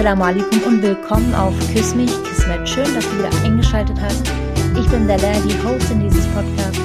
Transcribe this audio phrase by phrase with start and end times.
[0.00, 2.66] Assalamu alaikum und willkommen auf Küss mich, Kismet.
[2.66, 4.26] Schön, dass du wieder eingeschaltet hast.
[4.74, 6.80] Ich bin Dalla, die Hostin dieses Podcasts.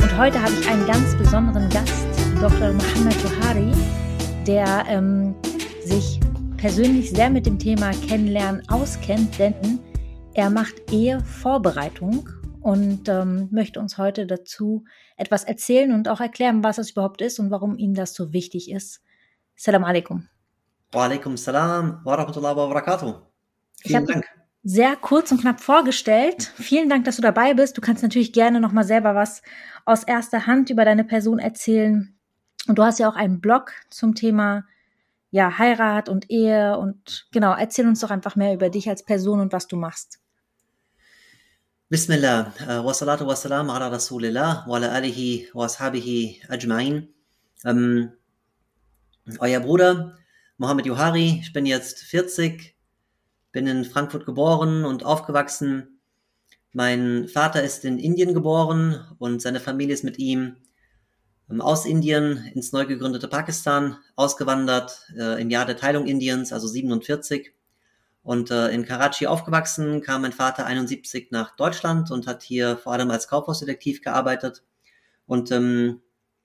[0.00, 2.06] Und heute habe ich einen ganz besonderen Gast,
[2.40, 2.72] Dr.
[2.72, 3.70] Mohammed Johari,
[4.46, 5.34] der ähm,
[5.82, 6.18] sich
[6.56, 9.78] persönlich sehr mit dem Thema Kennenlernen auskennt, denn
[10.32, 12.30] er macht Ehevorbereitung
[12.62, 14.86] und ähm, möchte uns heute dazu
[15.18, 18.70] etwas erzählen und auch erklären, was das überhaupt ist und warum ihm das so wichtig
[18.70, 19.02] ist.
[19.54, 20.28] Salam alaikum.
[20.94, 23.20] Wa alaikum salam wa rahmatullahi wa barakatuh.
[23.82, 24.24] Vielen Dank.
[24.62, 26.52] Sehr kurz und knapp vorgestellt.
[26.56, 27.76] Vielen Dank, dass du dabei bist.
[27.76, 29.42] Du kannst natürlich gerne noch mal selber was
[29.84, 32.16] aus erster Hand über deine Person erzählen.
[32.68, 34.64] Und du hast ja auch einen Blog zum Thema
[35.30, 39.40] ja, Heirat und Ehe und genau, erzähl uns doch einfach mehr über dich als Person
[39.40, 40.20] und was du machst.
[41.88, 42.52] Bismillah,
[42.84, 47.08] wa salatu wa salam ala Rasulillah wa ala alihi wa ashabihi ajma'in.
[47.64, 48.12] Ähm,
[49.40, 50.16] euer Bruder
[50.56, 52.76] Mohammed Johari, ich bin jetzt 40,
[53.50, 55.98] bin in Frankfurt geboren und aufgewachsen.
[56.72, 60.54] Mein Vater ist in Indien geboren und seine Familie ist mit ihm
[61.50, 66.68] ähm, aus Indien ins neu gegründete Pakistan ausgewandert äh, im Jahr der Teilung Indiens, also
[66.68, 67.52] 47
[68.22, 72.92] und äh, in Karachi aufgewachsen, kam mein Vater 71 nach Deutschland und hat hier vor
[72.92, 74.62] allem als Kaufhausdetektiv gearbeitet
[75.26, 76.00] und ähm,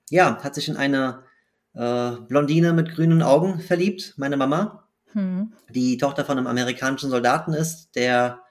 [0.10, 1.29] ja, hat sich in eine
[1.74, 5.54] äh, Blondine mit grünen Augen verliebt, meine Mama, hm.
[5.70, 8.42] die Tochter von einem amerikanischen Soldaten ist, der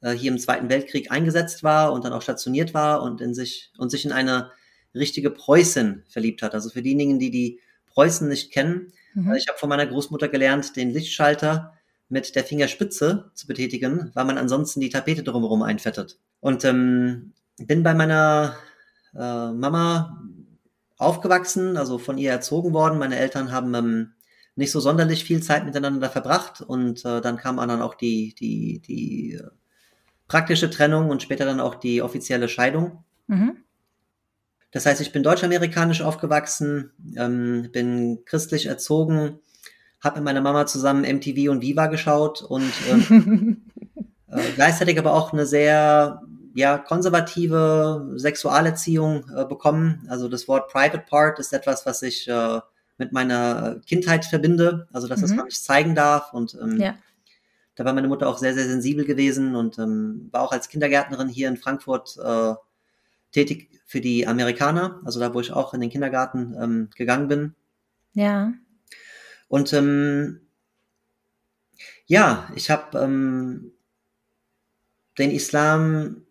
[0.00, 3.72] äh, hier im Zweiten Weltkrieg eingesetzt war und dann auch stationiert war und in sich
[3.78, 4.50] und sich in eine
[4.94, 6.54] richtige Preußin verliebt hat.
[6.54, 9.34] Also für diejenigen, die die Preußen nicht kennen, mhm.
[9.34, 11.72] ich habe von meiner Großmutter gelernt, den Lichtschalter
[12.08, 16.18] mit der Fingerspitze zu betätigen, weil man ansonsten die Tapete drumherum einfettet.
[16.40, 18.56] Und ähm, bin bei meiner
[19.14, 20.22] äh, Mama
[20.96, 22.98] aufgewachsen, also von ihr erzogen worden.
[22.98, 24.12] Meine Eltern haben ähm,
[24.56, 28.80] nicht so sonderlich viel Zeit miteinander verbracht und äh, dann kam dann auch die, die,
[28.80, 29.50] die äh,
[30.28, 33.04] praktische Trennung und später dann auch die offizielle Scheidung.
[33.26, 33.58] Mhm.
[34.70, 39.38] Das heißt, ich bin deutsch-amerikanisch aufgewachsen, ähm, bin christlich erzogen,
[40.00, 43.62] habe mit meiner Mama zusammen MTV und Viva geschaut und ähm,
[44.28, 46.22] äh, gleichzeitig aber auch eine sehr
[46.54, 50.06] ja, konservative Sexualerziehung äh, bekommen.
[50.08, 52.60] Also das Wort Private Part ist etwas, was ich äh,
[52.96, 54.86] mit meiner Kindheit verbinde.
[54.92, 55.22] Also dass mhm.
[55.22, 56.32] das man nicht zeigen darf.
[56.32, 56.94] Und ähm, ja.
[57.74, 61.28] da war meine Mutter auch sehr, sehr sensibel gewesen und ähm, war auch als Kindergärtnerin
[61.28, 62.54] hier in Frankfurt äh,
[63.32, 65.00] tätig für die Amerikaner.
[65.04, 67.54] Also da, wo ich auch in den Kindergarten ähm, gegangen bin.
[68.12, 68.52] Ja.
[69.48, 70.40] Und ähm,
[72.06, 73.72] ja, ich habe ähm,
[75.18, 76.23] den Islam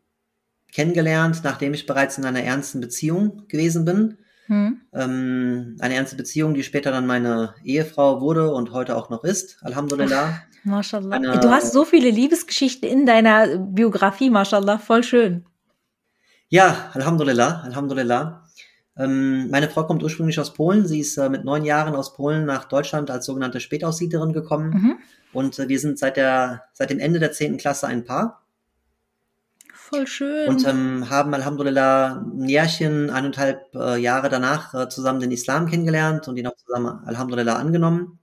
[0.73, 4.17] kennengelernt, nachdem ich bereits in einer ernsten Beziehung gewesen bin.
[4.47, 4.81] Hm.
[4.93, 9.57] Ähm, eine ernste Beziehung, die später dann meine Ehefrau wurde und heute auch noch ist.
[9.61, 10.33] Alhamdulillah.
[10.33, 11.15] Ach, Mashallah.
[11.15, 14.79] Eine, du hast so viele Liebesgeschichten in deiner Biografie, Mashallah.
[14.79, 15.45] Voll schön.
[16.49, 17.61] Ja, Alhamdulillah.
[17.63, 18.43] Alhamdulillah.
[18.97, 20.85] Ähm, meine Frau kommt ursprünglich aus Polen.
[20.85, 24.69] Sie ist äh, mit neun Jahren aus Polen nach Deutschland als sogenannte Spätaussiedlerin gekommen.
[24.69, 24.95] Mhm.
[25.31, 28.42] Und äh, wir sind seit, der, seit dem Ende der zehnten Klasse ein Paar.
[29.93, 30.49] Voll schön.
[30.49, 36.27] Und ähm, haben Alhamdulillah ein Jährchen, eineinhalb äh, Jahre danach äh, zusammen den Islam kennengelernt
[36.27, 38.19] und ihn auch zusammen Alhamdulillah angenommen.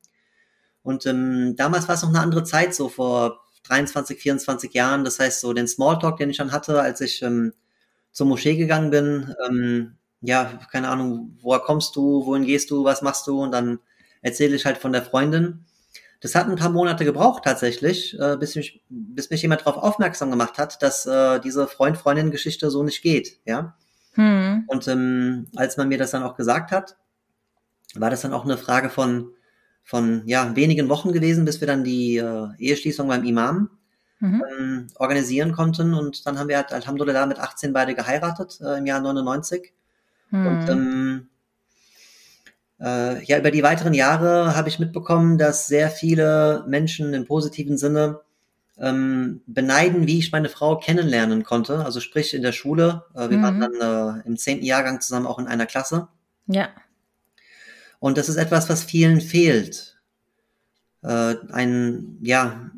[0.83, 5.05] Und ähm, damals war es noch eine andere Zeit, so vor 23, 24 Jahren.
[5.05, 7.53] Das heißt, so den Smalltalk, den ich dann hatte, als ich ähm,
[8.11, 13.01] zur Moschee gegangen bin, ähm, ja, keine Ahnung, woher kommst du, wohin gehst du, was
[13.01, 13.41] machst du?
[13.41, 13.79] Und dann
[14.23, 15.67] erzähle ich halt von der Freundin.
[16.21, 20.31] Das hat ein paar Monate gebraucht tatsächlich, äh, bis, mich, bis mich jemand darauf aufmerksam
[20.31, 23.75] gemacht hat, dass äh, diese Freund-Freundin-Geschichte so nicht geht, ja.
[24.15, 24.65] Hm.
[24.67, 26.97] Und ähm, als man mir das dann auch gesagt hat,
[27.95, 29.31] war das dann auch eine Frage von,
[29.83, 33.71] von ja, wenigen Wochen gewesen, bis wir dann die äh, Eheschließung beim Imam
[34.19, 34.45] mhm.
[34.59, 35.95] ähm, organisieren konnten.
[35.95, 39.73] Und dann haben wir halt Alhamdulillah mit 18 beide geheiratet äh, im Jahr 99.
[40.31, 40.47] Hm.
[40.47, 41.29] Und ähm,
[42.81, 47.77] äh, ja, über die weiteren Jahre habe ich mitbekommen, dass sehr viele Menschen im positiven
[47.77, 48.21] Sinne
[48.79, 51.85] ähm, beneiden, wie ich meine Frau kennenlernen konnte.
[51.85, 53.05] Also sprich in der Schule.
[53.15, 53.43] Äh, wir mhm.
[53.43, 56.09] waren dann äh, im zehnten Jahrgang zusammen auch in einer Klasse.
[56.47, 56.71] Ja.
[57.99, 60.01] Und das ist etwas, was vielen fehlt.
[61.03, 62.71] Äh, ein, ja,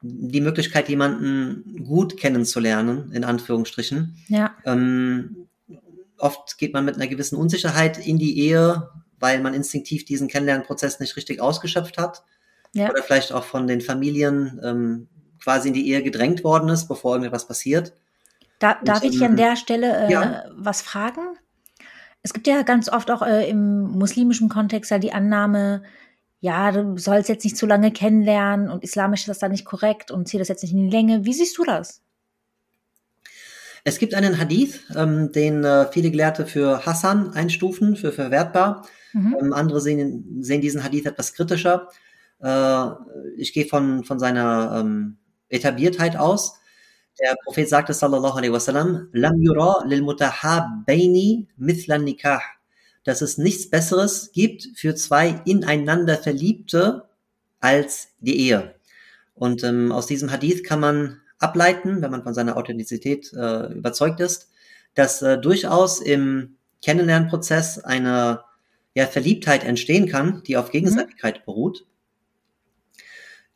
[0.00, 4.16] die Möglichkeit, jemanden gut kennenzulernen, in Anführungsstrichen.
[4.28, 4.54] Ja.
[4.64, 5.48] Ähm,
[6.18, 11.00] oft geht man mit einer gewissen Unsicherheit in die Ehe, weil man instinktiv diesen Kennenlernprozess
[11.00, 12.24] nicht richtig ausgeschöpft hat.
[12.72, 12.90] Ja.
[12.90, 15.08] Oder vielleicht auch von den Familien ähm,
[15.42, 17.94] quasi in die Ehe gedrängt worden ist, bevor irgendetwas passiert.
[18.58, 20.44] Da, Und, darf ich dich an ähm, der Stelle äh, ja.
[20.54, 21.36] was fragen?
[22.22, 25.82] Es gibt ja ganz oft auch äh, im muslimischen Kontext ja die Annahme,
[26.40, 30.10] ja, du sollst jetzt nicht zu lange kennenlernen und islamisch ist das dann nicht korrekt
[30.10, 31.24] und zieh das jetzt nicht in die Länge.
[31.24, 32.02] Wie siehst du das?
[33.86, 38.84] Es gibt einen Hadith, ähm, den äh, viele Gelehrte für Hassan einstufen, für verwertbar.
[39.12, 39.36] Mhm.
[39.40, 41.88] Ähm, andere sehen, sehen diesen Hadith etwas kritischer.
[42.42, 42.86] Äh,
[43.36, 45.18] ich gehe von, von seiner ähm,
[45.50, 46.58] Etabliertheit aus.
[47.20, 52.42] Der Prophet sagte, sallallahu alaihi wasallam, Lam yura lil mutahabbaini mithlan nikah.
[53.04, 57.04] Dass es nichts Besseres gibt für zwei ineinander Verliebte
[57.60, 58.74] als die Ehe.
[59.34, 64.20] Und ähm, aus diesem Hadith kann man ableiten, wenn man von seiner Authentizität äh, überzeugt
[64.20, 64.50] ist,
[64.94, 68.42] dass äh, durchaus im Kennenlernprozess eine
[68.94, 71.44] ja, Verliebtheit entstehen kann, die auf Gegenseitigkeit mhm.
[71.44, 71.86] beruht.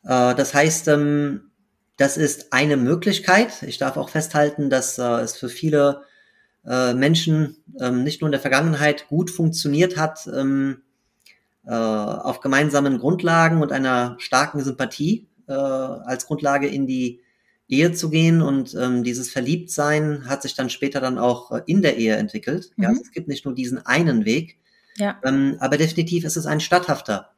[0.03, 1.51] Äh, das heißt, ähm,
[1.97, 3.63] das ist eine Möglichkeit.
[3.63, 6.03] Ich darf auch festhalten, dass äh, es für viele
[6.65, 10.83] äh, Menschen ähm, nicht nur in der Vergangenheit gut funktioniert hat, ähm,
[11.65, 17.19] äh, auf gemeinsamen Grundlagen und einer starken Sympathie als Grundlage in die
[17.71, 21.81] Ehe zu gehen und ähm, dieses Verliebtsein hat sich dann später dann auch äh, in
[21.81, 22.71] der Ehe entwickelt.
[22.75, 22.83] Mhm.
[22.83, 24.59] Ja, also es gibt nicht nur diesen einen Weg,
[24.97, 25.17] ja.
[25.23, 27.31] ähm, aber definitiv ist es ein statthafter.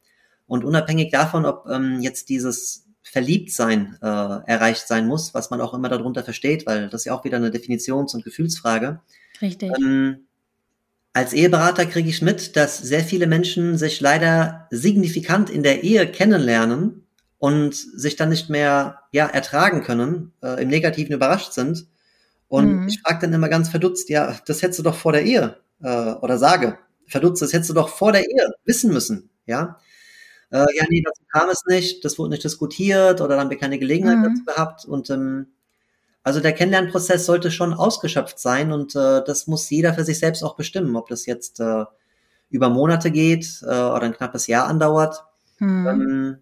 [0.46, 5.72] Und unabhängig davon, ob ähm, jetzt dieses Verliebtsein äh, erreicht sein muss, was man auch
[5.72, 9.00] immer darunter versteht, weil das ist ja auch wieder eine Definitions- und Gefühlsfrage.
[9.40, 9.70] Richtig.
[9.78, 10.26] Ähm,
[11.12, 16.08] als Eheberater kriege ich mit, dass sehr viele Menschen sich leider signifikant in der Ehe
[16.08, 17.03] kennenlernen
[17.44, 21.86] und sich dann nicht mehr ja ertragen können, äh, im Negativen überrascht sind.
[22.48, 22.88] Und mhm.
[22.88, 26.12] ich frage dann immer ganz verdutzt, ja, das hättest du doch vor der Ehe äh,
[26.12, 29.78] oder sage, verdutzt, das hättest du doch vor der Ehe wissen müssen, ja.
[30.50, 33.58] Äh, ja, nee, dazu kam es nicht, das wurde nicht diskutiert oder dann haben wir
[33.58, 34.22] keine Gelegenheit mhm.
[34.22, 34.84] dazu gehabt.
[34.86, 35.48] Und ähm,
[36.22, 40.42] also der Kennenlernprozess sollte schon ausgeschöpft sein und äh, das muss jeder für sich selbst
[40.42, 41.84] auch bestimmen, ob das jetzt äh,
[42.48, 45.24] über Monate geht äh, oder ein knappes Jahr andauert.
[45.58, 45.86] Mhm.
[45.86, 46.38] Ähm,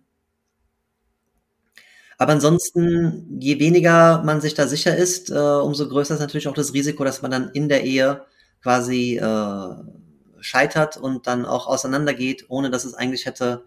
[2.23, 6.55] aber ansonsten, je weniger man sich da sicher ist, äh, umso größer ist natürlich auch
[6.55, 8.25] das Risiko, dass man dann in der Ehe
[8.63, 9.75] quasi äh,
[10.39, 13.65] scheitert und dann auch auseinandergeht, ohne dass es eigentlich hätte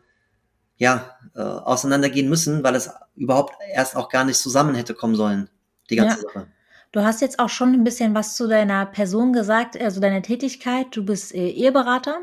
[0.77, 5.49] ja äh, auseinandergehen müssen, weil es überhaupt erst auch gar nicht zusammen hätte kommen sollen,
[5.89, 6.29] die ganze ja.
[6.29, 6.47] Sache.
[6.93, 10.87] Du hast jetzt auch schon ein bisschen was zu deiner Person gesagt, also deine Tätigkeit.
[10.95, 12.19] Du bist äh, Eheberater.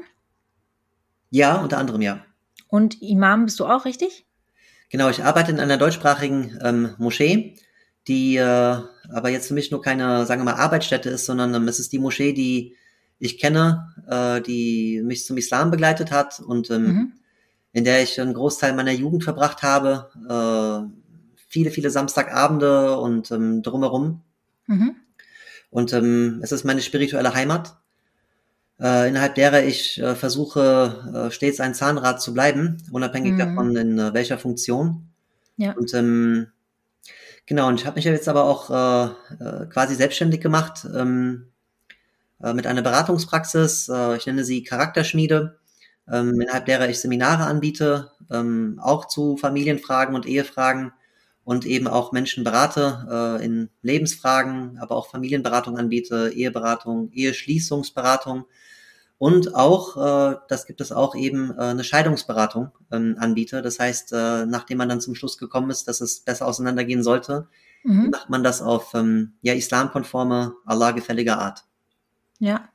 [1.29, 2.25] Ja, unter anderem ja.
[2.69, 4.25] Und Imam bist du auch, richtig?
[4.93, 7.57] Genau, ich arbeite in einer deutschsprachigen ähm, Moschee,
[8.09, 8.77] die äh,
[9.09, 11.95] aber jetzt für mich nur keine, sagen wir mal, Arbeitsstätte ist, sondern ähm, es ist
[11.95, 12.77] die Moschee, die
[13.19, 17.13] ich kenne, äh, die mich zum Islam begleitet hat und ähm, mhm.
[17.73, 23.63] in der ich einen Großteil meiner Jugend verbracht habe, äh, viele, viele Samstagabende und ähm,
[23.63, 24.21] drumherum.
[24.67, 24.97] Mhm.
[25.71, 27.79] Und ähm, es ist meine spirituelle Heimat
[28.83, 33.39] äh, innerhalb derer ich äh, versuche, äh, stets ein Zahnrad zu bleiben, unabhängig mhm.
[33.39, 35.09] davon, in äh, welcher Funktion.
[35.57, 35.73] Ja.
[35.73, 36.49] Und ähm,
[37.47, 41.47] genau, und ich habe mich jetzt aber auch äh, äh, quasi selbstständig gemacht ähm,
[42.43, 43.89] äh, mit einer Beratungspraxis.
[44.17, 45.59] Ich nenne sie Charakterschmiede,
[46.11, 50.93] ähm, innerhalb derer ich Seminare anbiete, ähm, auch zu Familienfragen und Ehefragen
[51.45, 58.47] und eben auch Menschen berate äh, in Lebensfragen, aber auch Familienberatung anbiete, Eheberatung, Eheschließungsberatung
[59.23, 63.63] und auch, äh, das gibt es auch eben, äh, eine Scheidungsberatung ähm, anbiete.
[63.63, 67.47] Das heißt, äh, nachdem man dann zum Schluss gekommen ist, dass es besser auseinandergehen sollte,
[67.85, 68.11] mhm.
[68.11, 71.63] macht man das auf ähm, ja, islamkonforme, Allah-gefällige Art.
[72.41, 72.69] Ja.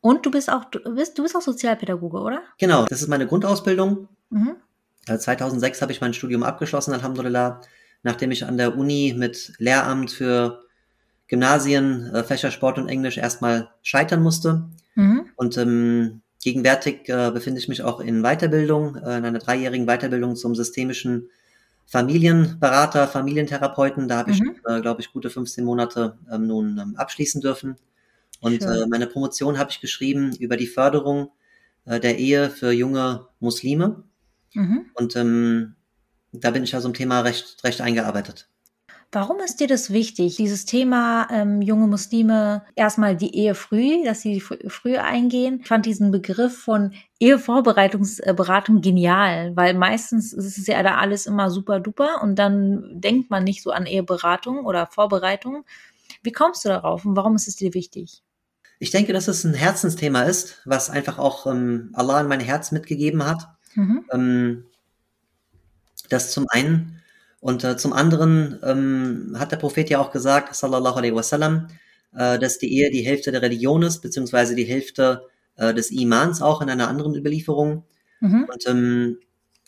[0.00, 2.42] Und du bist auch, du bist, du bist auch Sozialpädagoge, oder?
[2.60, 4.06] Genau, das ist meine Grundausbildung.
[4.30, 4.58] Mhm.
[5.06, 7.62] 2006 habe ich mein Studium abgeschlossen, Alhamdulillah,
[8.04, 10.67] nachdem ich an der Uni mit Lehramt für
[11.28, 14.64] Gymnasien, äh, Fächer Sport und Englisch erstmal scheitern musste.
[14.94, 15.26] Mhm.
[15.36, 20.36] Und ähm, gegenwärtig äh, befinde ich mich auch in Weiterbildung, äh, in einer dreijährigen Weiterbildung
[20.36, 21.28] zum systemischen
[21.86, 24.08] Familienberater, Familientherapeuten.
[24.08, 24.56] Da habe ich, mhm.
[24.66, 27.76] äh, glaube ich, gute 15 Monate ähm, nun ähm, abschließen dürfen.
[28.40, 31.30] Und äh, meine Promotion habe ich geschrieben über die Förderung
[31.84, 34.04] äh, der Ehe für junge Muslime.
[34.54, 34.86] Mhm.
[34.94, 35.74] Und ähm,
[36.32, 38.48] da bin ich also im Thema recht, recht eingearbeitet.
[39.10, 44.20] Warum ist dir das wichtig, dieses Thema ähm, junge Muslime, erstmal die Ehe früh, dass
[44.20, 45.60] sie fr früh eingehen?
[45.62, 51.50] Ich fand diesen Begriff von Ehevorbereitungsberatung genial, weil meistens ist es ja da alles immer
[51.50, 55.64] super duper und dann denkt man nicht so an Eheberatung oder Vorbereitung.
[56.22, 58.22] Wie kommst du darauf und warum ist es dir wichtig?
[58.78, 62.72] Ich denke, dass es ein Herzensthema ist, was einfach auch ähm, Allah in mein Herz
[62.72, 63.48] mitgegeben hat.
[63.74, 64.04] Mhm.
[64.12, 64.64] Ähm,
[66.10, 67.02] das zum einen
[67.40, 71.68] und äh, zum anderen ähm, hat der Prophet ja auch gesagt, sallallahu alaihi wasallam,
[72.14, 75.26] äh, dass die Ehe die Hälfte der Religion ist, beziehungsweise die Hälfte
[75.56, 77.84] äh, des Imans auch in einer anderen Überlieferung.
[78.20, 78.48] Mhm.
[78.52, 79.18] Und ähm,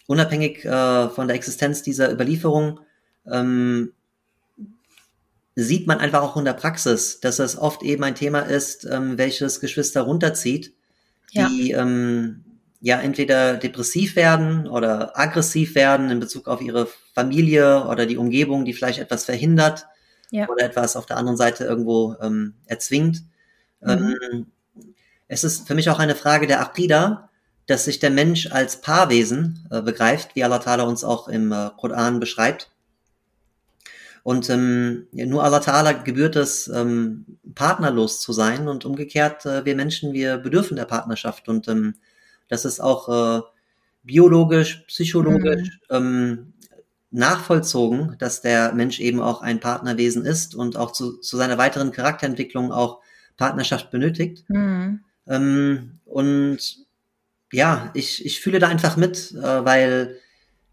[0.07, 2.81] unabhängig äh, von der Existenz dieser Überlieferung
[3.31, 3.93] ähm,
[5.55, 9.19] sieht man einfach auch in der Praxis, dass es oft eben ein Thema ist, ähm,
[9.19, 10.75] welches Geschwister runterzieht,
[11.33, 11.83] die ja.
[11.83, 12.45] Ähm,
[12.81, 18.65] ja entweder depressiv werden oder aggressiv werden in Bezug auf ihre Familie oder die Umgebung,
[18.65, 19.87] die vielleicht etwas verhindert
[20.31, 20.49] ja.
[20.49, 23.23] oder etwas auf der anderen Seite irgendwo ähm, erzwingt.
[23.81, 24.17] Mhm.
[24.33, 24.47] Ähm,
[25.29, 27.29] es ist für mich auch eine Frage der Aqidah,
[27.67, 31.71] dass sich der Mensch als Paarwesen äh, begreift, wie Allah Ta'ala uns auch im äh,
[31.77, 32.71] Koran beschreibt.
[34.23, 39.77] Und ähm, nur Allah Ta'ala gebührt es, ähm, partnerlos zu sein und umgekehrt, äh, wir
[39.77, 41.95] Menschen, wir bedürfen der Partnerschaft und ähm,
[42.51, 43.43] das ist auch äh,
[44.03, 45.97] biologisch, psychologisch mhm.
[45.97, 46.53] ähm,
[47.11, 51.93] nachvollzogen, dass der Mensch eben auch ein Partnerwesen ist und auch zu, zu seiner weiteren
[51.93, 53.01] Charakterentwicklung auch
[53.37, 54.45] Partnerschaft benötigt.
[54.49, 55.01] Mhm.
[55.27, 56.87] Ähm, und
[57.53, 60.17] ja, ich, ich fühle da einfach mit, äh, weil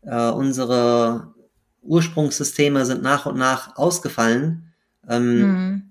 [0.01, 1.33] äh, unsere
[1.81, 4.73] Ursprungssysteme sind nach und nach ausgefallen.
[5.07, 5.81] Ähm, mhm.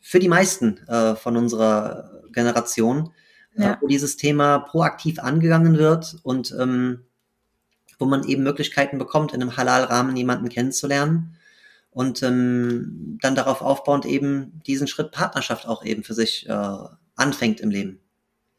[0.00, 3.12] Für die meisten äh, von unserer Generation,
[3.56, 3.78] ja.
[3.80, 7.04] wo dieses Thema proaktiv angegangen wird und ähm,
[7.98, 11.36] wo man eben Möglichkeiten bekommt, in einem Halal-Rahmen jemanden kennenzulernen
[11.90, 16.78] und ähm, dann darauf aufbauend eben diesen Schritt Partnerschaft auch eben für sich äh,
[17.16, 18.00] anfängt im Leben.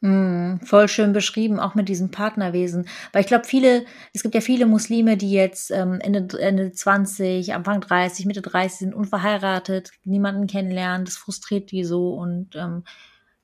[0.00, 2.86] Mm, voll schön beschrieben, auch mit diesem Partnerwesen.
[3.12, 7.54] Weil ich glaube, viele, es gibt ja viele Muslime, die jetzt ähm, Ende, Ende 20,
[7.54, 12.84] Anfang 30, Mitte 30 sind, unverheiratet, niemanden kennenlernen, das frustriert die so und ähm,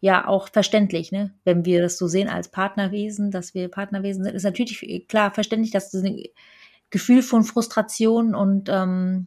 [0.00, 1.34] ja, auch verständlich, ne?
[1.44, 5.70] Wenn wir das so sehen als Partnerwesen, dass wir Partnerwesen sind, ist natürlich klar verständlich,
[5.70, 6.22] dass das ein
[6.88, 9.26] Gefühl von Frustration und ähm,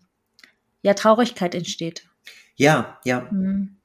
[0.81, 2.07] ja, Traurigkeit entsteht.
[2.55, 3.27] Ja, ja.
[3.31, 3.77] Mhm.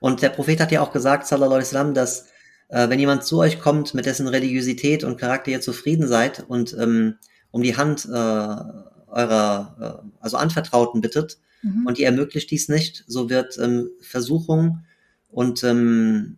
[0.00, 2.28] Und der Prophet hat ja auch gesagt, sallallahu alaihi wasallam, dass
[2.68, 6.76] äh, wenn jemand zu euch kommt, mit dessen Religiosität und Charakter ihr zufrieden seid und
[6.78, 7.16] ähm,
[7.50, 11.86] um die Hand äh, eurer, äh, also Anvertrauten bittet mhm.
[11.86, 14.84] und ihr ermöglicht dies nicht, so wird ähm, Versuchung
[15.30, 16.36] und ähm,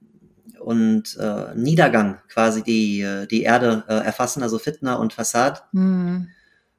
[0.61, 5.65] und äh, Niedergang quasi die äh, die Erde äh, erfassen, also Fitna und Fassad.
[5.73, 6.29] Mhm.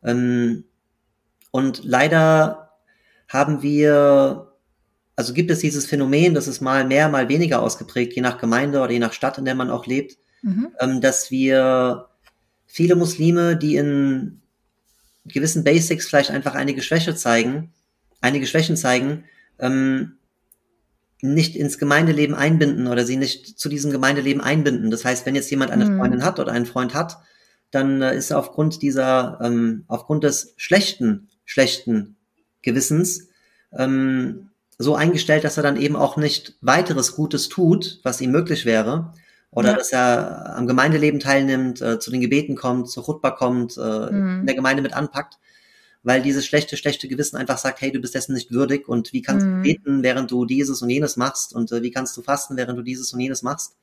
[0.04, 0.64] Ähm,
[1.52, 2.72] und leider
[3.28, 4.54] haben wir
[5.16, 8.82] also gibt es dieses Phänomen, das ist mal mehr, mal weniger ausgeprägt, je nach Gemeinde
[8.82, 10.70] oder je nach Stadt, in der man auch lebt, mhm.
[10.80, 12.08] ähm, dass wir
[12.66, 14.42] viele Muslime, die in
[15.26, 17.72] gewissen Basics vielleicht einfach einige Schwäche zeigen,
[18.22, 19.26] einige Schwächen zeigen,
[19.60, 20.18] ähm,
[21.24, 24.92] nicht ins Gemeindeleben einbinden oder sie nicht zu diesem Gemeindeleben einbinden.
[24.92, 25.98] Das heißt, wenn jetzt jemand eine mhm.
[25.98, 27.18] Freundin hat oder einen Freund hat,
[27.72, 32.18] dann äh, ist er aufgrund dieser, ähm, aufgrund des schlechten, schlechten
[32.62, 33.30] Gewissens
[33.72, 38.66] ähm, so eingestellt, dass er dann eben auch nicht weiteres Gutes tut, was ihm möglich
[38.66, 39.14] wäre.
[39.50, 39.78] Oder ja.
[39.78, 44.42] dass er am Gemeindeleben teilnimmt, äh, zu den Gebeten kommt, zur Chutba kommt, äh, mhm.
[44.42, 45.38] in der Gemeinde mit anpackt,
[46.04, 49.22] weil dieses schlechte, schlechte Gewissen einfach sagt, hey, du bist dessen nicht würdig und wie
[49.22, 49.56] kannst mhm.
[49.56, 52.78] du beten, während du dieses und jenes machst und äh, wie kannst du fasten, während
[52.78, 53.78] du dieses und jenes machst.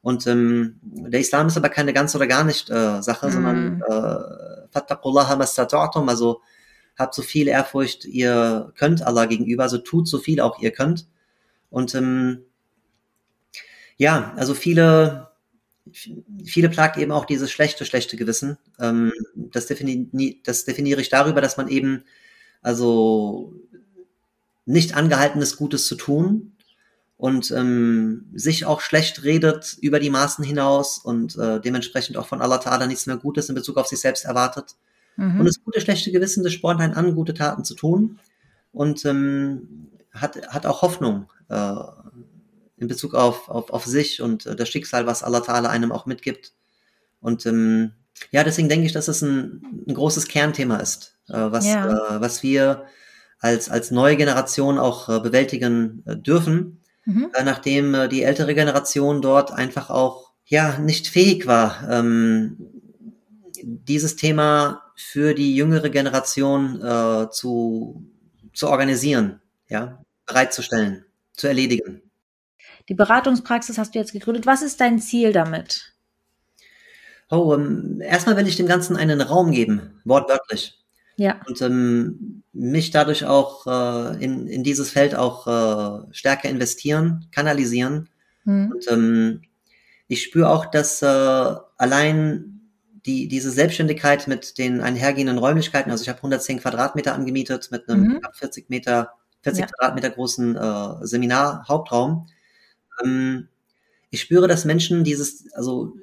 [0.00, 3.32] Und ähm, der Islam ist aber keine ganz oder gar nicht äh, Sache, mhm.
[3.32, 4.38] sondern äh,
[6.08, 6.40] also
[6.96, 11.06] habt so viel Ehrfurcht ihr könnt Allah gegenüber, also tut so viel auch ihr könnt.
[11.70, 12.44] Und ähm,
[13.96, 15.27] ja, also viele,
[15.92, 18.58] viele plagt eben auch dieses schlechte, schlechte Gewissen.
[18.80, 22.04] Ähm, das, defini das definiere ich darüber, dass man eben
[22.62, 23.54] also
[24.66, 26.52] nicht angehaltenes Gutes zu tun
[27.16, 32.40] und ähm, sich auch schlecht redet über die Maßen hinaus und äh, dementsprechend auch von
[32.40, 34.76] Allah Ta'ala nichts mehr Gutes in Bezug auf sich selbst erwartet.
[35.16, 35.40] Mhm.
[35.40, 38.20] Und das gute, schlechte Gewissen, das spornt einen an, gute Taten zu tun
[38.72, 41.74] und ähm, hat, hat auch Hoffnung äh,
[42.78, 46.06] in Bezug auf, auf, auf sich und äh, das Schicksal, was Allah Ta'ala einem auch
[46.06, 46.52] mitgibt.
[47.20, 47.92] Und ähm,
[48.30, 52.16] ja, deswegen denke ich, dass es ein, ein großes Kernthema ist, äh, was, ja.
[52.16, 52.84] äh, was wir
[53.40, 57.30] als, als neue Generation auch äh, bewältigen äh, dürfen, mhm.
[57.34, 62.56] äh, nachdem äh, die ältere Generation dort einfach auch ja nicht fähig war, ähm,
[63.62, 68.04] dieses Thema für die jüngere Generation äh, zu,
[68.52, 72.02] zu organisieren, ja, bereitzustellen, zu erledigen.
[72.88, 74.46] Die Beratungspraxis hast du jetzt gegründet.
[74.46, 75.92] Was ist dein Ziel damit?
[77.30, 80.78] Oh, ähm, erstmal will ich dem Ganzen einen Raum geben, wortwörtlich.
[81.16, 81.40] Ja.
[81.46, 88.08] Und ähm, mich dadurch auch äh, in, in dieses Feld auch äh, stärker investieren, kanalisieren.
[88.44, 88.72] Hm.
[88.72, 89.42] Und ähm,
[90.06, 92.58] ich spüre auch, dass äh, allein
[93.04, 98.02] die, diese Selbstständigkeit mit den einhergehenden Räumlichkeiten, also ich habe 110 Quadratmeter angemietet mit einem
[98.02, 98.20] mhm.
[98.32, 99.66] 40 Meter, 40 ja.
[99.66, 102.26] Quadratmeter großen äh, Seminar-Hauptraum.
[103.04, 103.48] Ähm,
[104.10, 105.96] ich spüre, dass Menschen dieses, also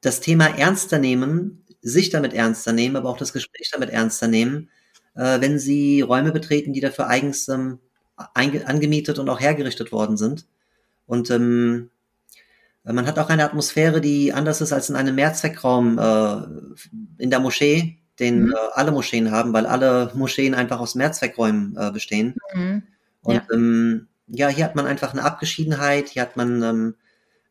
[0.00, 4.70] das Thema ernster nehmen, sich damit ernster nehmen, aber auch das Gespräch damit ernster nehmen,
[5.14, 7.78] äh, wenn sie Räume betreten, die dafür eigens ähm,
[8.16, 10.46] angemietet und auch hergerichtet worden sind.
[11.06, 11.90] Und ähm,
[12.84, 17.40] man hat auch eine Atmosphäre, die anders ist als in einem Mehrzweckraum äh, in der
[17.40, 18.52] Moschee, den mhm.
[18.52, 22.36] äh, alle Moscheen haben, weil alle Moscheen einfach aus Mehrzweckräumen äh, bestehen.
[22.54, 22.82] Mhm.
[23.22, 23.46] Und ja.
[23.52, 26.94] Ähm, ja, hier hat man einfach eine Abgeschiedenheit, hier hat man ähm,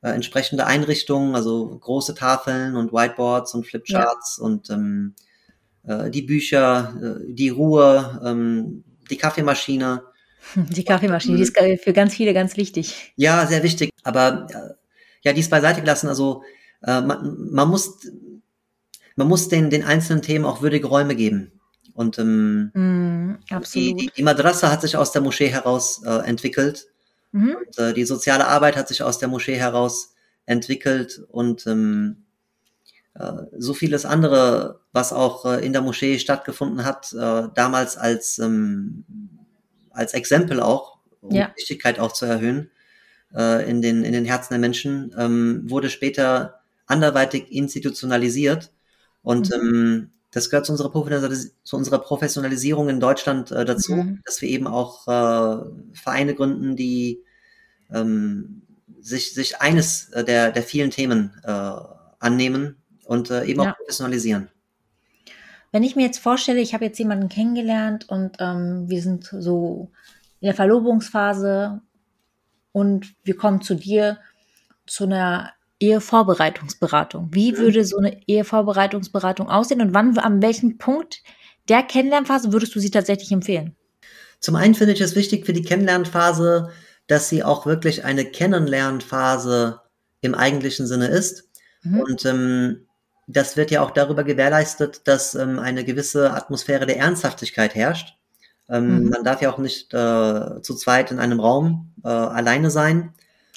[0.02, 4.44] äh, entsprechende Einrichtungen, also große Tafeln und Whiteboards und Flipcharts ja.
[4.44, 5.16] und ähm,
[5.86, 10.04] äh, die Bücher, äh, die Ruhe, ähm, die Kaffeemaschine.
[10.56, 13.14] Die Kaffeemaschine, die ist für ganz viele ganz wichtig.
[13.16, 13.92] Ja, sehr wichtig.
[14.04, 14.74] Aber äh,
[15.22, 16.10] ja, dies beiseite gelassen.
[16.10, 16.44] Also
[16.82, 17.98] äh, man, man muss
[19.16, 21.53] man muss den den einzelnen Themen auch würdige Räume geben.
[21.94, 23.40] Und ähm, mm,
[23.74, 26.88] die, die, die Madrasa hat sich aus der Moschee heraus äh, entwickelt.
[27.32, 27.56] Mhm.
[27.56, 30.14] Und, äh, die soziale Arbeit hat sich aus der Moschee heraus
[30.46, 32.26] entwickelt und ähm,
[33.16, 38.40] äh, so vieles andere, was auch äh, in der Moschee stattgefunden hat, äh, damals als
[38.40, 39.06] ähm,
[39.92, 41.52] als Exempel auch, um ja.
[41.56, 42.72] Wichtigkeit auch zu erhöhen
[43.36, 48.72] äh, in den in den Herzen der Menschen, ähm, wurde später anderweitig institutionalisiert
[49.22, 49.56] und mhm.
[49.56, 50.92] ähm, das gehört zu unserer,
[51.64, 54.22] zu unserer Professionalisierung in Deutschland äh, dazu, mhm.
[54.26, 57.24] dass wir eben auch äh, Vereine gründen, die
[57.92, 58.64] ähm,
[59.00, 61.72] sich, sich eines äh, der, der vielen Themen äh,
[62.20, 63.72] annehmen und äh, eben ja.
[63.72, 64.50] auch professionalisieren.
[65.72, 69.92] Wenn ich mir jetzt vorstelle, ich habe jetzt jemanden kennengelernt und ähm, wir sind so
[70.40, 71.82] in der Verlobungsphase
[72.72, 74.20] und wir kommen zu dir
[74.86, 77.30] zu einer Ehevorbereitungsberatung.
[77.32, 81.22] Wie würde so eine Ehevorbereitungsberatung aussehen und wann, an welchem Punkt
[81.68, 83.76] der Kennenlernphase würdest du sie tatsächlich empfehlen?
[84.40, 86.70] Zum einen finde ich es wichtig für die Kennenlernphase,
[87.08, 89.82] dass sie auch wirklich eine Kennenlernphase
[90.22, 91.50] im eigentlichen Sinne ist.
[91.84, 92.00] Mhm.
[92.00, 92.88] Und ähm,
[93.28, 98.18] das wird ja auch darüber gewährleistet, dass ähm, eine gewisse Atmosphäre der Ernsthaftigkeit herrscht.
[98.70, 99.10] Ähm, mhm.
[99.10, 103.14] Man darf ja auch nicht äh, zu zweit in einem Raum äh, alleine sein.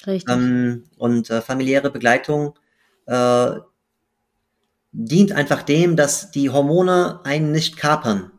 [0.07, 0.33] Richtig.
[0.33, 2.57] Ähm, und äh, familiäre Begleitung
[3.05, 3.51] äh,
[4.93, 8.31] dient einfach dem, dass die Hormone einen nicht kapern.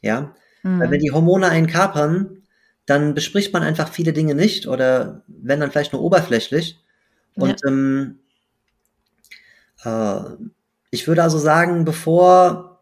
[0.00, 0.80] Ja, mhm.
[0.80, 2.42] weil wenn die Hormone einen kapern,
[2.86, 6.80] dann bespricht man einfach viele Dinge nicht oder wenn dann vielleicht nur oberflächlich.
[7.34, 7.68] Und ja.
[7.68, 8.20] ähm,
[9.84, 10.20] äh,
[10.90, 12.72] ich würde also sagen, bevor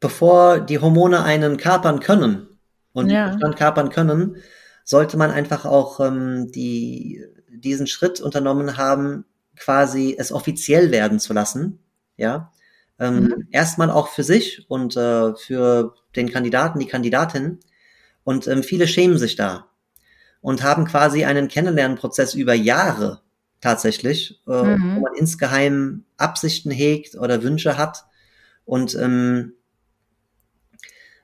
[0.00, 2.48] bevor die Hormone einen kapern können
[2.92, 3.24] und ja.
[3.24, 4.36] den Verstand kapern können,
[4.86, 9.24] sollte man einfach auch ähm, die, diesen Schritt unternommen haben,
[9.56, 11.80] quasi es offiziell werden zu lassen.
[12.16, 12.52] Ja.
[13.00, 13.48] Ähm, mhm.
[13.50, 17.58] Erstmal auch für sich und äh, für den Kandidaten, die Kandidatin.
[18.22, 19.66] Und ähm, viele schämen sich da
[20.40, 23.22] und haben quasi einen Kennenlernprozess über Jahre
[23.60, 24.96] tatsächlich, äh, mhm.
[24.96, 28.04] wo man insgeheim Absichten hegt oder Wünsche hat.
[28.64, 29.54] Und ähm,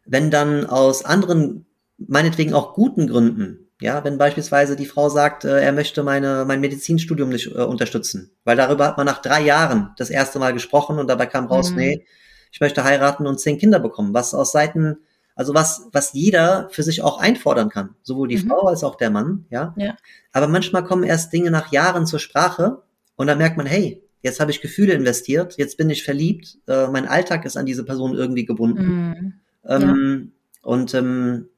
[0.05, 1.65] wenn dann aus anderen
[2.09, 3.69] meinetwegen auch guten Gründen.
[3.81, 8.31] Ja, wenn beispielsweise die Frau sagt, äh, er möchte meine, mein Medizinstudium nicht äh, unterstützen,
[8.45, 11.71] weil darüber hat man nach drei Jahren das erste Mal gesprochen und dabei kam raus,
[11.71, 11.77] mhm.
[11.77, 12.07] nee,
[12.53, 14.99] ich möchte heiraten und zehn Kinder bekommen, was aus Seiten,
[15.35, 18.49] also was, was jeder für sich auch einfordern kann, sowohl die mhm.
[18.49, 19.75] Frau als auch der Mann, ja?
[19.77, 19.97] ja.
[20.33, 22.83] Aber manchmal kommen erst Dinge nach Jahren zur Sprache
[23.17, 26.87] und dann merkt man, hey, jetzt habe ich Gefühle investiert, jetzt bin ich verliebt, äh,
[26.87, 28.85] mein Alltag ist an diese Person irgendwie gebunden.
[28.87, 29.33] Mhm.
[29.67, 30.69] Ähm, ja.
[30.71, 31.49] Und ähm,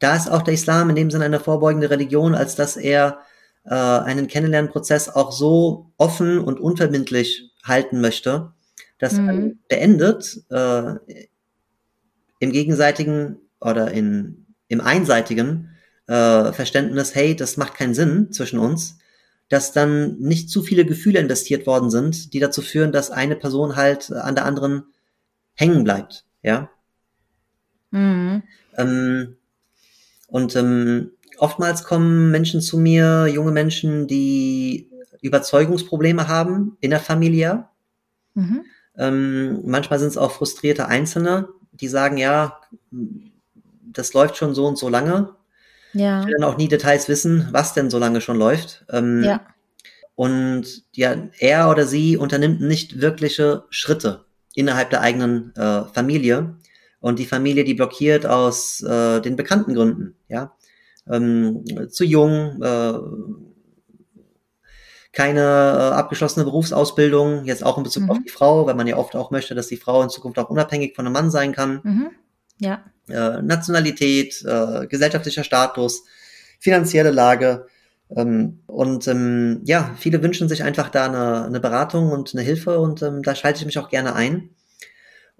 [0.00, 3.20] da ist auch der Islam in dem Sinne eine vorbeugende Religion, als dass er
[3.64, 8.52] äh, einen Kennenlernprozess auch so offen und unverbindlich halten möchte,
[8.98, 9.28] dass mhm.
[9.28, 10.94] er beendet äh,
[12.40, 18.98] im gegenseitigen oder in, im einseitigen äh, Verständnis, hey, das macht keinen Sinn zwischen uns,
[19.50, 23.76] dass dann nicht zu viele Gefühle investiert worden sind, die dazu führen, dass eine Person
[23.76, 24.84] halt an der anderen
[25.54, 26.70] hängen bleibt, ja.
[27.90, 28.42] Mhm.
[28.76, 29.36] Ähm,
[30.30, 34.88] und ähm, oftmals kommen Menschen zu mir, junge Menschen, die
[35.22, 37.66] Überzeugungsprobleme haben in der Familie.
[38.34, 38.64] Mhm.
[38.96, 42.60] Ähm, manchmal sind es auch frustrierte Einzelne, die sagen, ja,
[43.92, 45.34] das läuft schon so und so lange.
[45.92, 46.20] Ja.
[46.20, 48.84] Ich will dann auch nie Details wissen, was denn so lange schon läuft.
[48.90, 49.40] Ähm, ja.
[50.14, 56.56] Und ja, er oder sie unternimmt nicht wirkliche Schritte innerhalb der eigenen äh, Familie
[57.00, 60.54] und die Familie, die blockiert aus äh, den bekannten Gründen, ja.
[61.08, 62.92] Ähm, zu jung, äh,
[65.12, 68.10] keine äh, abgeschlossene Berufsausbildung, jetzt auch in Bezug mhm.
[68.10, 70.50] auf die Frau, weil man ja oft auch möchte, dass die Frau in Zukunft auch
[70.50, 71.80] unabhängig von einem Mann sein kann.
[71.82, 72.10] Mhm.
[72.58, 72.84] Ja.
[73.08, 76.04] Äh, Nationalität, äh, gesellschaftlicher Status,
[76.58, 77.66] finanzielle Lage,
[78.16, 82.80] Ähm, und ähm, ja, viele wünschen sich einfach da eine, eine Beratung und eine Hilfe
[82.80, 84.50] und ähm, da schalte ich mich auch gerne ein.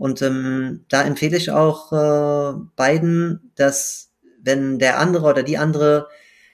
[0.01, 6.09] Und ähm, da empfehle ich auch äh, beiden, dass wenn der andere oder die andere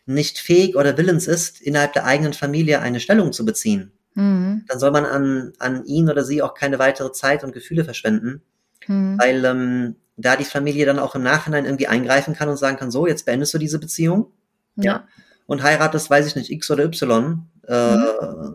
[0.04, 4.64] nicht fähig oder willens ist, innerhalb der eigenen Familie eine Stellung zu beziehen, mhm.
[4.66, 8.42] dann soll man an, an ihn oder sie auch keine weitere Zeit und Gefühle verschwenden,
[8.88, 9.16] mhm.
[9.16, 12.90] weil ähm, da die Familie dann auch im Nachhinein irgendwie eingreifen kann und sagen kann,
[12.90, 14.32] so, jetzt beendest du diese Beziehung.
[14.74, 14.84] Ja.
[14.84, 15.08] ja
[15.46, 17.46] und heiratest, weiß ich nicht, X oder Y.
[17.68, 18.54] Äh, mhm.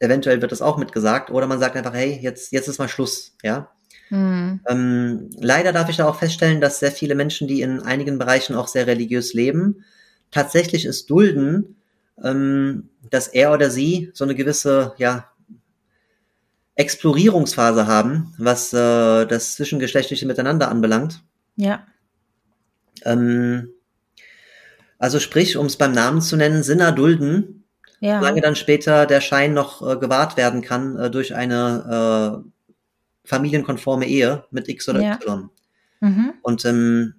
[0.00, 1.30] Eventuell wird das auch mitgesagt.
[1.30, 3.70] Oder man sagt einfach, hey, jetzt, jetzt ist mal Schluss, ja.
[4.08, 4.60] Mhm.
[4.68, 8.56] Ähm, leider darf ich da auch feststellen, dass sehr viele Menschen, die in einigen Bereichen
[8.56, 9.84] auch sehr religiös leben,
[10.32, 11.76] tatsächlich es dulden,
[12.22, 15.30] ähm, dass er oder sie so eine gewisse, ja,
[16.80, 21.22] Explorierungsphase haben, was äh, das zwischengeschlechtliche Miteinander anbelangt.
[21.56, 21.86] Ja.
[23.04, 23.68] Ähm,
[24.98, 27.59] also sprich, um es beim Namen zu nennen, Sinner dulden,
[28.00, 28.18] ja.
[28.18, 34.06] solange dann später der Schein noch äh, gewahrt werden kann äh, durch eine äh, familienkonforme
[34.06, 35.14] Ehe mit X oder ja.
[35.14, 35.50] Y.
[36.00, 36.32] Mhm.
[36.42, 37.14] Und ähm,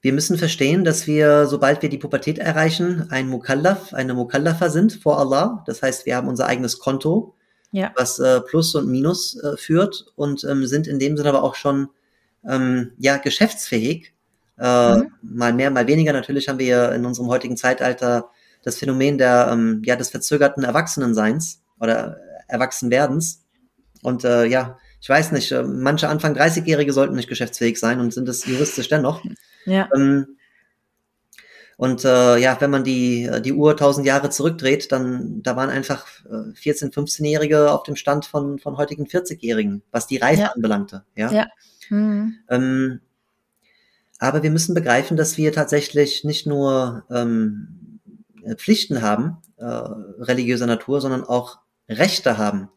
[0.00, 4.94] wir müssen verstehen, dass wir, sobald wir die Pubertät erreichen, ein Mukallaf, eine Mukallafa sind
[4.94, 5.62] vor Allah.
[5.66, 7.34] Das heißt, wir haben unser eigenes Konto,
[7.70, 7.92] ja.
[7.96, 11.54] was äh, Plus und Minus äh, führt und ähm, sind in dem Sinne aber auch
[11.54, 11.88] schon
[12.44, 14.12] ähm, ja geschäftsfähig
[14.58, 15.12] äh, mhm.
[15.22, 16.12] Mal mehr, mal weniger.
[16.12, 18.30] Natürlich haben wir in unserem heutigen Zeitalter
[18.62, 22.16] das Phänomen der, ähm, ja, des verzögerten Erwachsenenseins oder
[22.48, 23.44] Erwachsenwerdens.
[24.02, 28.12] Und äh, ja, ich weiß nicht, äh, manche Anfang 30-Jährige sollten nicht geschäftsfähig sein und
[28.12, 29.22] sind es juristisch dennoch.
[29.64, 29.88] Ja.
[29.94, 30.36] Ähm,
[31.76, 36.06] und äh, ja, wenn man die, die Uhr 1000 Jahre zurückdreht, dann da waren einfach
[36.26, 40.52] äh, 14-, 15-Jährige auf dem Stand von, von heutigen 40-Jährigen, was die Reife ja.
[40.52, 41.04] anbelangte.
[41.16, 41.32] Ja.
[41.32, 41.46] ja.
[41.88, 42.38] Mhm.
[42.48, 43.00] Ähm,
[44.18, 47.81] aber wir müssen begreifen, dass wir tatsächlich nicht nur ähm,
[48.56, 52.68] Pflichten haben, äh, religiöser Natur, sondern auch Rechte haben.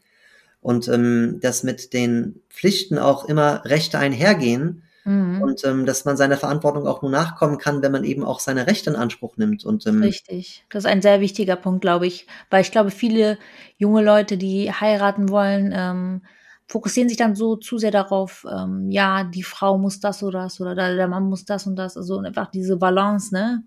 [0.62, 5.41] Und ähm, dass mit den Pflichten auch immer Rechte einhergehen mhm.
[5.41, 8.67] und ähm, dass man seiner Verantwortung auch nur nachkommen kann, wenn man eben auch seine
[8.67, 9.63] Rechte in Anspruch nimmt.
[9.63, 13.38] Und, ähm, Richtig, das ist ein sehr wichtiger Punkt, glaube ich, weil ich glaube, viele
[13.78, 16.21] junge Leute, die heiraten wollen, ähm,
[16.67, 20.60] fokussieren sich dann so zu sehr darauf, ähm, ja, die Frau muss das oder das
[20.60, 21.95] oder der Mann muss das und das.
[21.95, 23.63] Also einfach diese Balance, ne,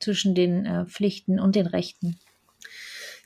[0.00, 2.18] zwischen den äh, Pflichten und den Rechten.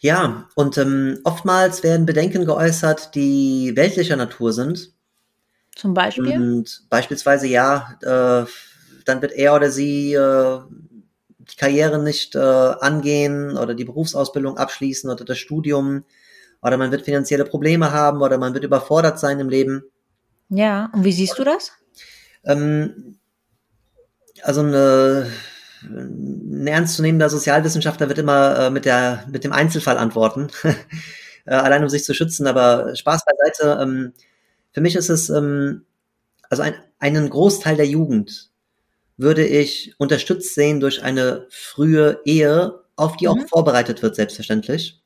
[0.01, 4.93] Ja, und ähm, oftmals werden Bedenken geäußert, die weltlicher Natur sind.
[5.77, 6.33] Zum Beispiel?
[6.33, 8.47] Und beispielsweise, ja, äh,
[9.05, 10.61] dann wird er oder sie äh,
[11.39, 16.05] die Karriere nicht äh, angehen oder die Berufsausbildung abschließen oder das Studium
[16.63, 19.85] oder man wird finanzielle Probleme haben oder man wird überfordert sein im Leben.
[20.49, 21.73] Ja, und wie siehst du das?
[22.45, 23.19] Ähm,
[24.43, 25.31] also eine,
[25.85, 30.49] ein ernstzunehmender Sozialwissenschaftler wird immer äh, mit, der, mit dem Einzelfall antworten,
[31.45, 33.81] äh, allein um sich zu schützen, aber Spaß beiseite.
[33.83, 34.13] Ähm,
[34.73, 35.85] für mich ist es, ähm,
[36.49, 38.51] also ein, einen Großteil der Jugend
[39.17, 43.33] würde ich unterstützt sehen durch eine frühe Ehe, auf die mhm.
[43.33, 45.01] auch vorbereitet wird, selbstverständlich.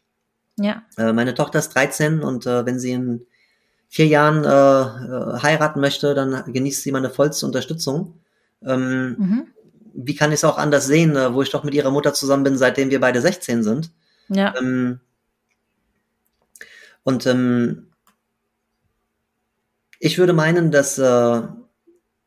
[0.59, 0.83] Ja.
[0.97, 3.27] Äh, meine Tochter ist 13 und äh, wenn sie in
[3.89, 8.21] vier Jahren äh, äh, heiraten möchte, dann genießt sie meine vollste Unterstützung.
[8.65, 9.47] Ähm, mhm.
[9.97, 12.45] Wie kann ich es auch anders sehen, äh, wo ich doch mit ihrer Mutter zusammen
[12.45, 13.93] bin, seitdem wir beide 16 sind?
[14.29, 14.55] Ja.
[14.59, 15.01] Ähm,
[17.03, 17.87] und ähm,
[19.99, 21.43] ich würde meinen, dass äh,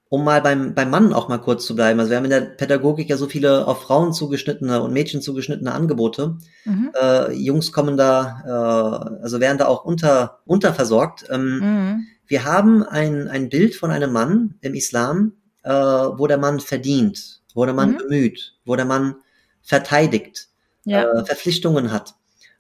[0.10, 2.00] um mal beim, beim Mann auch mal kurz zu bleiben.
[2.00, 5.72] Also wir haben in der Pädagogik ja so viele auf Frauen zugeschnittene und Mädchen zugeschnittene
[5.72, 6.38] Angebote.
[6.66, 6.92] Mhm.
[7.00, 11.26] Äh, Jungs kommen da, äh, also werden da auch unter, unterversorgt.
[11.30, 12.08] Ähm, mhm.
[12.26, 17.39] Wir haben ein, ein Bild von einem Mann im Islam, äh, wo der Mann verdient,
[17.54, 17.98] wo der Mann mhm.
[17.98, 19.16] bemüht, wo der Mann
[19.62, 20.48] verteidigt,
[20.86, 21.04] ja.
[21.04, 22.16] äh, Verpflichtungen hat.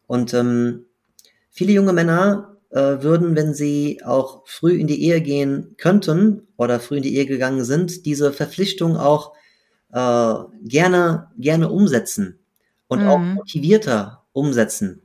[0.07, 0.85] Und ähm,
[1.49, 6.79] viele junge Männer äh, würden, wenn sie auch früh in die Ehe gehen könnten oder
[6.79, 9.33] früh in die Ehe gegangen sind, diese Verpflichtung auch
[9.91, 12.39] äh, gerne, gerne umsetzen
[12.87, 13.07] und mhm.
[13.07, 15.01] auch motivierter umsetzen.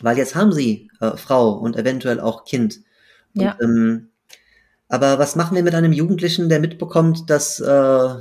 [0.00, 2.80] Weil jetzt haben sie äh, Frau und eventuell auch Kind.
[3.34, 3.56] Und, ja.
[3.62, 4.08] ähm,
[4.92, 8.14] aber was machen wir mit einem Jugendlichen, der mitbekommt, dass äh,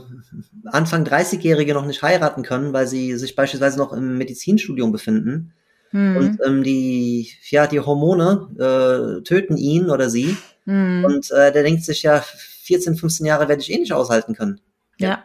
[0.63, 5.51] Anfang 30-Jährige noch nicht heiraten können, weil sie sich beispielsweise noch im Medizinstudium befinden?
[5.91, 6.15] Mhm.
[6.15, 10.37] Und ähm, die, ja, die Hormone äh, töten ihn oder sie.
[10.63, 11.03] Mhm.
[11.03, 12.23] Und äh, der denkt sich ja,
[12.63, 14.61] 14, 15 Jahre werde ich eh nicht aushalten können.
[14.97, 15.09] Ja.
[15.09, 15.23] ja.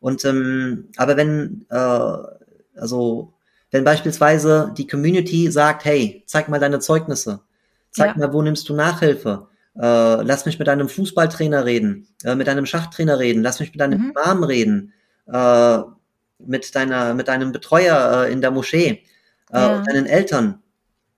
[0.00, 3.34] Und ähm, aber wenn, äh, also
[3.70, 7.40] wenn beispielsweise die Community sagt, hey, zeig mal deine Zeugnisse,
[7.90, 8.26] zeig ja.
[8.26, 9.48] mal, wo nimmst du Nachhilfe,
[9.78, 13.80] äh, lass mich mit einem Fußballtrainer reden, äh, mit einem Schachtrainer reden, lass mich mit
[13.82, 14.10] einem mhm.
[14.16, 14.92] Imam reden,
[15.26, 15.78] äh,
[16.40, 19.02] mit deiner, mit deinem Betreuer äh, in der Moschee,
[19.52, 19.76] äh, Ja.
[19.78, 20.62] und deinen Eltern.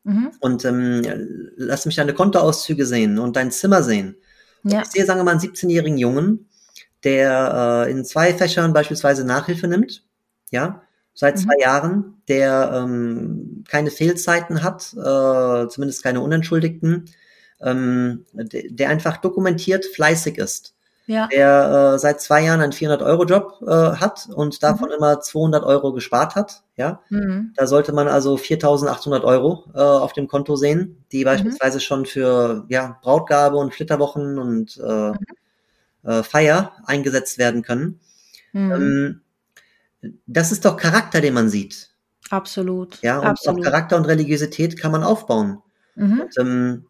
[0.04, 0.30] Mhm.
[0.40, 1.02] Und ähm,
[1.56, 4.16] lass mich deine Kontoauszüge sehen und dein Zimmer sehen.
[4.64, 4.82] Ja.
[4.82, 6.48] Ich sehe, sagen wir mal, einen 17-jährigen Jungen,
[7.04, 10.04] der äh, in zwei Fächern beispielsweise Nachhilfe nimmt,
[10.50, 10.82] ja,
[11.14, 11.40] seit Mhm.
[11.40, 17.06] zwei Jahren, der ähm, keine Fehlzeiten hat, zumindest keine unentschuldigten,
[17.62, 20.74] ähm, der, einfach dokumentiert fleißig ist,
[21.06, 21.26] Ja.
[21.28, 23.70] der äh, seit zwei Jahren einen 400-Euro-Job äh,
[24.00, 27.52] hat und davon immer 200 Euro gespart hat, ja, Mhm.
[27.56, 32.64] da sollte man also 4.800 Euro äh, auf dem Konto sehen, die beispielsweise schon für
[32.68, 35.12] ja, Brautgabe und Flitterwochen und äh,
[36.04, 38.00] äh, Feier eingesetzt werden können.
[38.52, 38.72] Mhm.
[38.72, 39.20] Ähm,
[40.26, 41.90] das ist doch Charakter, den man sieht.
[42.30, 42.98] Absolut.
[43.02, 43.58] Ja, und Absolut.
[43.60, 45.58] auf Charakter und Religiosität kann man aufbauen.
[45.96, 46.20] Mhm.
[46.20, 46.86] Und, ähm,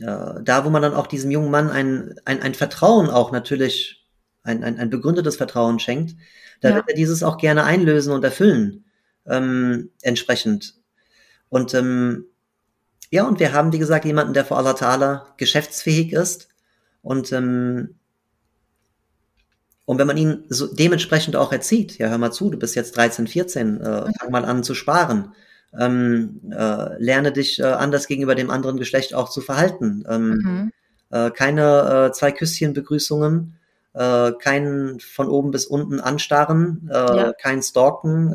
[0.00, 4.04] äh, da, wo man dann auch diesem jungen Mann ein, ein, ein Vertrauen auch natürlich,
[4.42, 6.16] ein, ein, ein begründetes Vertrauen schenkt,
[6.60, 6.76] da Ja.
[6.76, 8.84] wird er dieses auch gerne einlösen und erfüllen,
[9.26, 10.74] ähm, entsprechend.
[11.48, 12.26] Und ähm,
[13.10, 16.48] ja, und wir haben, wie gesagt, jemanden, der vor Allah Ta'ala geschäftsfähig ist.
[17.02, 17.96] Und, ähm,
[19.86, 22.96] und wenn man ihn so dementsprechend auch erzieht, ja, hör mal zu, du bist jetzt
[22.96, 25.34] 13, 14, äh, fang mal an zu sparen.
[25.78, 30.04] Ähm, äh, lerne dich äh, anders gegenüber dem anderen Geschlecht auch zu verhalten.
[30.08, 30.72] Ähm, Mhm.
[31.10, 33.56] äh, keine äh, zwei Küsschenbegrüßungen,
[33.94, 37.32] äh, kein von oben bis unten anstarren, äh, Ja.
[37.32, 38.32] kein Stalken,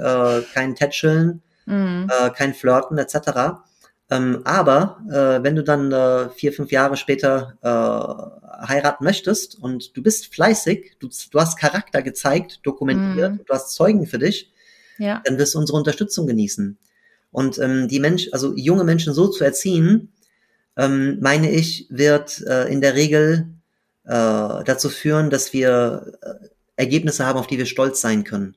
[0.54, 2.10] kein Tätscheln, Mhm.
[2.36, 3.64] kein Flirten etc.
[4.10, 7.58] Ähm, aber wenn du dann vier, fünf Jahre später
[8.68, 13.42] heiraten möchtest und du bist fleißig, du, du hast Charakter gezeigt, dokumentiert, Mhm.
[13.46, 14.52] du hast Zeugen für dich,
[14.98, 15.22] Ja.
[15.26, 16.78] dann wirst du unsere Unterstützung genießen.
[17.32, 20.14] Und ähm, die Mensch, also junge Menschen so zu erziehen,
[20.78, 23.48] ähm, meine ich, wird äh, in der Regel
[24.06, 28.56] äh, dazu führen, dass wir äh, Ergebnisse haben, auf die wir stolz sein können.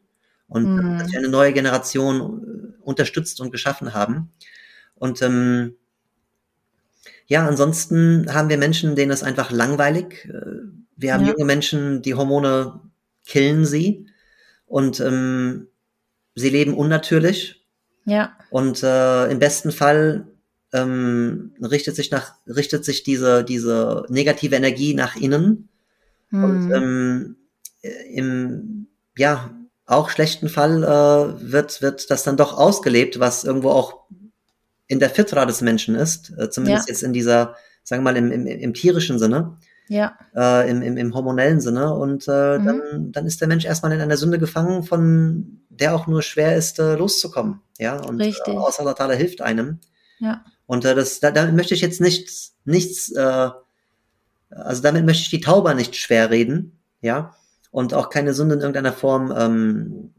[0.48, 0.98] Und Mhm.
[0.98, 4.32] dass wir eine neue Generation äh, unterstützt und geschaffen haben.
[4.96, 5.76] Und ähm,
[7.26, 10.24] ja, ansonsten haben wir Menschen, denen es einfach langweilig.
[10.26, 10.40] Äh,
[10.96, 11.30] wir haben Ja.
[11.30, 12.80] junge Menschen, die Hormone
[13.26, 14.06] killen sie
[14.66, 15.68] und ähm,
[16.34, 17.61] sie leben unnatürlich.
[18.04, 18.32] Ja.
[18.50, 20.26] Und äh, im besten Fall
[20.72, 25.68] ähm, richtet sich nach richtet sich diese diese negative Energie nach innen
[26.30, 26.72] und Mhm.
[26.74, 27.36] ähm,
[27.82, 28.86] äh, im
[29.16, 29.50] ja
[29.84, 34.04] auch schlechten Fall äh, wird wird das dann doch ausgelebt, was irgendwo auch
[34.86, 36.92] in der Fitra des Menschen ist, äh, zumindest Ja.
[36.92, 39.58] jetzt in dieser sagen wir mal im, im, im tierischen Sinne,
[39.92, 40.16] Ja.
[40.34, 42.64] äh, im, im, im hormonellen Sinne und äh, Mhm.
[42.64, 46.56] dann dann ist der Mensch erstmal in einer Sünde gefangen, von der auch nur schwer
[46.56, 48.56] ist äh, loszukommen, ja und äh, Richtig.
[48.56, 49.78] außer Allah Ta'ala hilft einem.
[50.18, 50.44] Ja.
[50.66, 53.50] Und äh, das, da, damit möchte ich jetzt nichts, nichts, äh,
[54.50, 57.34] also damit möchte ich die Tauber nicht schwer reden, ja,
[57.70, 60.14] und auch keine Sünde in irgendeiner Form ähm,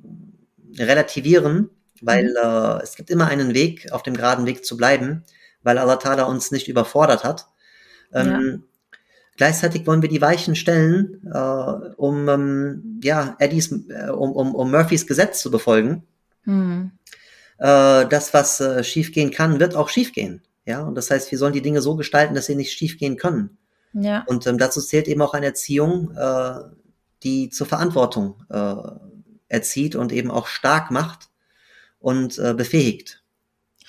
[0.78, 1.70] relativieren,
[2.02, 2.38] weil Mhm.
[2.44, 5.24] äh, es gibt immer einen Weg, auf dem geraden Weg zu bleiben,
[5.64, 7.48] weil Allah Ta'ala uns nicht überfordert hat.
[8.14, 8.64] Ähm,
[9.36, 11.38] Gleichzeitig wollen wir die Weichen stellen, äh,
[11.98, 16.04] um ähm, ja Eddies, äh, um, um, um Murphys Gesetz zu befolgen
[16.46, 16.92] Mhm.
[17.58, 20.42] äh, das, was äh, schiefgehen kann, wird auch schiefgehen.
[20.66, 23.58] Ja, und das heißt, wir sollen die Dinge so gestalten, dass sie nicht schiefgehen können.
[23.94, 24.24] Ja.
[24.28, 26.54] Und ähm, dazu zählt eben auch eine Erziehung, äh,
[27.24, 28.76] die zur Verantwortung äh,
[29.50, 31.30] erzieht und eben auch stark macht
[32.00, 33.23] und äh, befähigt.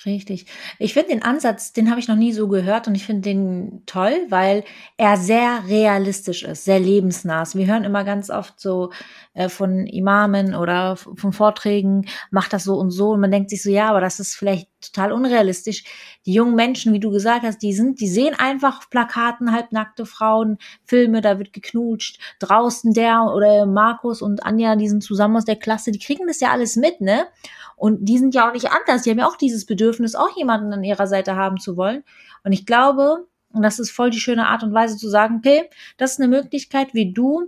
[0.05, 0.45] Richtig.
[0.77, 3.81] Ich finde den Ansatz, den habe ich noch nie so gehört und ich finde den
[3.87, 4.63] toll, weil
[4.97, 7.41] er sehr realistisch ist, sehr lebensnah.
[7.41, 7.55] ist.
[7.55, 8.91] Wir hören immer ganz oft so
[9.33, 13.63] äh, von Imamen oder von Vorträgen, macht das so und so und man denkt sich
[13.63, 15.83] so, ja, aber das ist vielleicht total unrealistisch.
[16.27, 20.59] Die jungen Menschen, wie du gesagt hast, die sind, die sehen einfach Plakaten halbnackte Frauen,
[20.83, 25.55] Filme, da wird geknutscht, draußen der oder Markus und Anja, die sind zusammen aus der
[25.55, 27.25] Klasse, die kriegen das ja alles mit, ne?
[27.75, 29.03] Und die sind ja auch nicht anders.
[29.03, 32.03] Die haben ja auch dieses Bedürfnis, auch jemanden an ihrer Seite haben zu wollen.
[32.43, 35.69] Und ich glaube, und das ist voll die schöne Art und Weise zu sagen, okay,
[35.97, 37.47] das ist eine Möglichkeit, wie du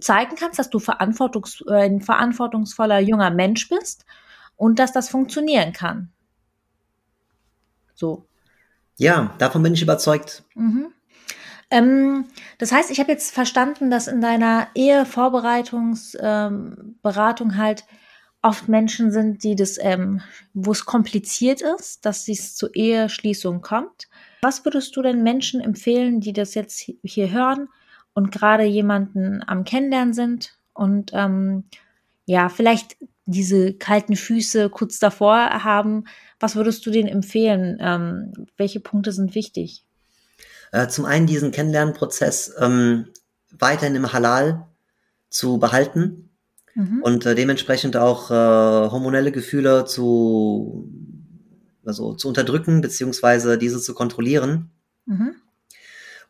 [0.00, 4.04] zeigen kannst, dass du verantwortungs äh, ein verantwortungsvoller junger Mensch bist
[4.56, 6.10] und dass das funktionieren kann.
[7.94, 8.26] So.
[8.96, 10.44] Ja, davon bin ich überzeugt.
[10.54, 10.92] Mhm.
[11.70, 12.26] Ähm,
[12.58, 17.84] das heißt, ich habe jetzt verstanden, dass in deiner Ehevorbereitungsberatung ähm, halt
[18.42, 20.20] oft Menschen sind, die das, ähm,
[20.54, 24.08] wo es kompliziert ist, dass es zur Eheschließung kommt.
[24.42, 27.68] Was würdest du denn Menschen empfehlen, die das jetzt hi- hier hören
[28.14, 31.64] und gerade jemanden am Kennenlernen sind und ähm,
[32.26, 32.96] ja, vielleicht
[33.26, 36.04] diese kalten Füße kurz davor haben?
[36.38, 37.78] Was würdest du denen empfehlen?
[37.80, 39.84] Ähm, welche Punkte sind wichtig?
[40.70, 43.08] Äh, zum einen diesen Kennenlernprozess ähm,
[43.50, 44.66] weiterhin im Halal
[45.30, 46.27] zu behalten.
[46.78, 47.02] Mhm.
[47.02, 50.88] und äh, dementsprechend auch äh, hormonelle Gefühle zu,
[51.84, 54.70] also zu unterdrücken, beziehungsweise diese zu kontrollieren.
[55.06, 55.34] Mhm.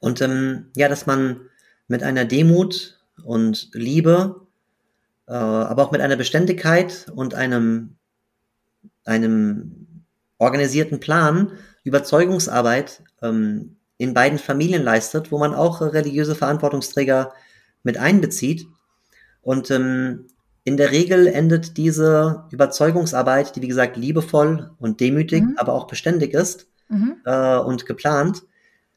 [0.01, 1.41] Und ähm, ja, dass man
[1.87, 4.47] mit einer Demut und Liebe,
[5.27, 7.97] äh, aber auch mit einer Beständigkeit und einem,
[9.05, 10.05] einem
[10.39, 11.53] organisierten Plan
[11.85, 17.33] Überzeugungsarbeit ähm, in beiden Familien leistet, wo man auch religiöse Verantwortungsträger
[17.83, 18.67] mit einbezieht.
[19.43, 20.27] Und ähm,
[20.68, 25.54] in der Regel endet diese Überzeugungsarbeit, die wie gesagt liebevoll und demütig, mhm.
[25.57, 27.16] aber auch beständig ist mhm.
[27.24, 28.42] äh, und geplant,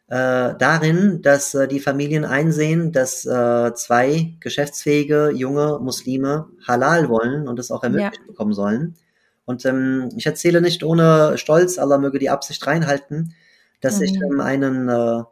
[0.09, 7.47] äh, darin, dass äh, die Familien einsehen, dass äh, zwei geschäftsfähige junge Muslime halal wollen
[7.47, 8.27] und es auch ermöglicht ja.
[8.27, 8.97] bekommen sollen.
[9.45, 13.33] Und ähm, ich erzähle nicht ohne Stolz, Allah möge die Absicht reinhalten,
[13.79, 14.03] dass mhm.
[14.03, 15.23] ich ähm, einen äh,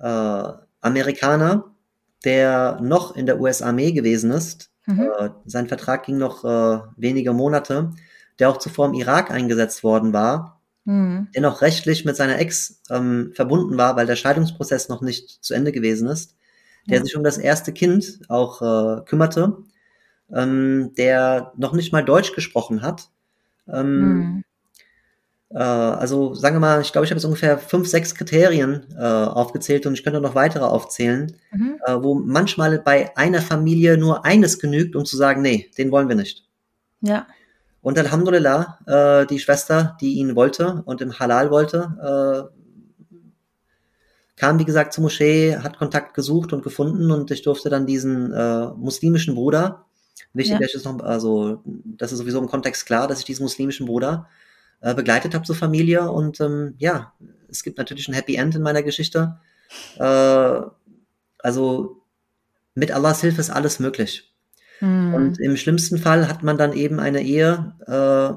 [0.00, 1.74] äh, Amerikaner,
[2.26, 5.10] der noch in der US-Armee gewesen ist, mhm.
[5.18, 7.90] äh, sein Vertrag ging noch äh, wenige Monate,
[8.38, 11.28] der auch zuvor im Irak eingesetzt worden war, mhm.
[11.34, 15.54] der noch rechtlich mit seiner Ex ähm, verbunden war, weil der Scheidungsprozess noch nicht zu
[15.54, 16.36] Ende gewesen ist,
[16.88, 17.04] der ja.
[17.04, 19.58] sich um das erste Kind auch äh, kümmerte,
[20.32, 23.10] ähm, der noch nicht mal Deutsch gesprochen hat.
[23.68, 24.44] Ähm, mhm.
[25.54, 29.02] Äh, also sagen wir mal, ich glaube, ich habe jetzt ungefähr fünf, sechs Kriterien äh,
[29.02, 31.76] aufgezählt und ich könnte noch weitere aufzählen, mhm.
[31.86, 36.08] äh, wo manchmal bei einer Familie nur eines genügt, um zu sagen, nee, den wollen
[36.08, 36.44] wir nicht.
[37.00, 37.26] Ja.
[37.82, 42.54] Und Alhamdulillah, äh, die Schwester, die ihn wollte und im Halal wollte, äh,
[44.36, 48.32] kam, wie gesagt, zur Moschee, hat Kontakt gesucht und gefunden und ich durfte dann diesen
[48.32, 49.84] äh, muslimischen Bruder,
[50.32, 50.66] wichtig, ja.
[50.66, 54.26] ist noch, also das ist sowieso im Kontext klar, dass ich diesen muslimischen Bruder
[54.84, 57.14] äh, begleitet habe zur Familie und ähm, ja,
[57.48, 59.38] es gibt natürlich ein Happy End in meiner Geschichte.
[59.96, 60.60] Äh,
[61.38, 62.02] also
[62.74, 64.34] mit Allahs Hilfe ist alles möglich.
[64.80, 65.14] Mhm.
[65.14, 68.36] Und im schlimmsten Fall hat man dann eben eine Ehe äh,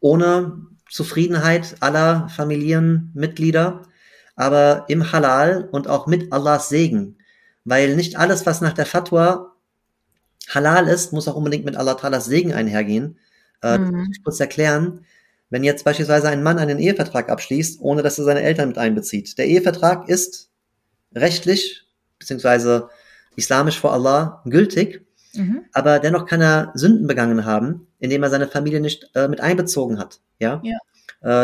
[0.00, 3.82] ohne Zufriedenheit aller Familienmitglieder,
[4.34, 7.18] aber im Halal und auch mit Allahs Segen.
[7.66, 9.52] Weil nicht alles, was nach der Fatwa
[10.48, 13.18] halal ist, muss auch unbedingt mit Allah Talas Segen einhergehen.
[13.62, 13.84] Äh, mhm.
[13.84, 15.04] Das muss ich kurz erklären.
[15.50, 19.36] Wenn jetzt beispielsweise ein Mann einen Ehevertrag abschließt, ohne dass er seine Eltern mit einbezieht.
[19.36, 20.50] Der Ehevertrag ist
[21.14, 21.84] rechtlich,
[22.18, 22.88] beziehungsweise
[23.36, 25.64] islamisch vor Allah gültig, mhm.
[25.72, 29.98] aber dennoch kann er Sünden begangen haben, indem er seine Familie nicht äh, mit einbezogen
[29.98, 30.20] hat.
[30.38, 30.62] Ja.
[30.64, 30.78] ja.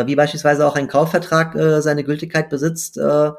[0.01, 3.31] Äh, wie beispielsweise auch ein Kaufvertrag äh, seine Gültigkeit besitzt, äh,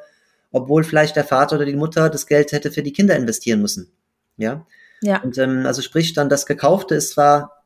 [0.52, 3.90] obwohl vielleicht der Vater oder die Mutter das Geld hätte für die Kinder investieren müssen.
[4.36, 4.66] Ja.
[5.02, 5.20] Ja.
[5.22, 7.59] Und ähm, also sprich dann, das Gekaufte ist zwar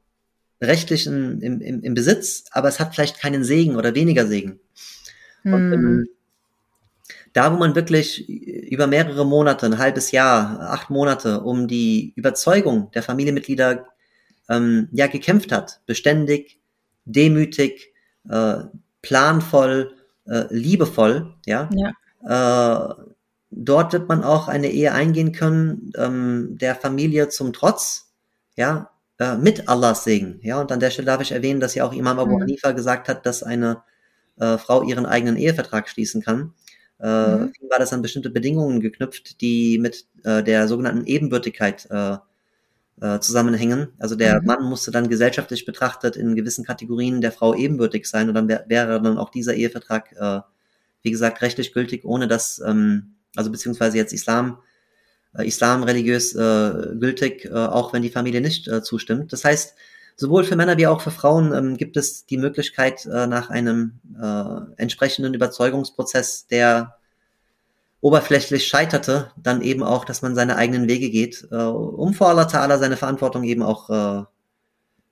[0.60, 4.60] rechtlich im, im, im Besitz, aber es hat vielleicht keinen Segen oder weniger Segen.
[5.44, 6.08] Und ähm,
[7.34, 12.90] da, wo man wirklich über mehrere Monate, ein halbes Jahr, acht Monate, um die Überzeugung
[12.92, 13.86] der Familienmitglieder
[14.48, 16.58] ähm, ja gekämpft hat, beständig,
[17.04, 17.92] demütig,
[18.28, 18.58] äh,
[19.02, 19.94] planvoll,
[20.26, 21.92] äh, liebevoll, ja, ja.
[22.24, 22.94] Äh,
[23.50, 28.12] dort wird man auch eine Ehe eingehen können, ähm, der Familie zum Trotz,
[28.56, 28.90] ja,
[29.24, 30.38] äh, mit Allahs Segen.
[30.42, 32.42] Ja, und an der Stelle darf ich erwähnen, dass ja auch Imam Abu mhm.
[32.42, 33.82] Hanifa gesagt hat, dass eine
[34.38, 36.52] äh, Frau ihren eigenen Ehevertrag schließen kann.
[37.00, 37.52] Äh, mhm.
[37.68, 42.16] war das an bestimmte Bedingungen geknüpft, die mit äh, der sogenannten Ebenbürtigkeit äh,
[43.00, 43.88] äh, zusammenhängen.
[43.98, 44.46] Also der mhm.
[44.46, 48.64] Mann musste dann gesellschaftlich betrachtet in gewissen Kategorien der Frau ebenbürtig sein und dann wär,
[48.68, 50.40] wäre dann auch dieser Ehevertrag, äh,
[51.02, 54.58] wie gesagt, rechtlich gültig, ohne dass ähm, also beziehungsweise jetzt Islam,
[55.42, 59.32] Islam religiös äh, gültig, äh, auch wenn die Familie nicht äh, zustimmt.
[59.32, 59.74] Das heißt,
[60.16, 64.00] sowohl für Männer wie auch für Frauen ähm, gibt es die Möglichkeit, äh, nach einem
[64.20, 66.96] äh, entsprechenden Überzeugungsprozess, der
[68.00, 72.46] oberflächlich scheiterte, dann eben auch, dass man seine eigenen Wege geht, äh, um vor Allah
[72.46, 74.24] Ta'ala seine Verantwortung eben auch äh,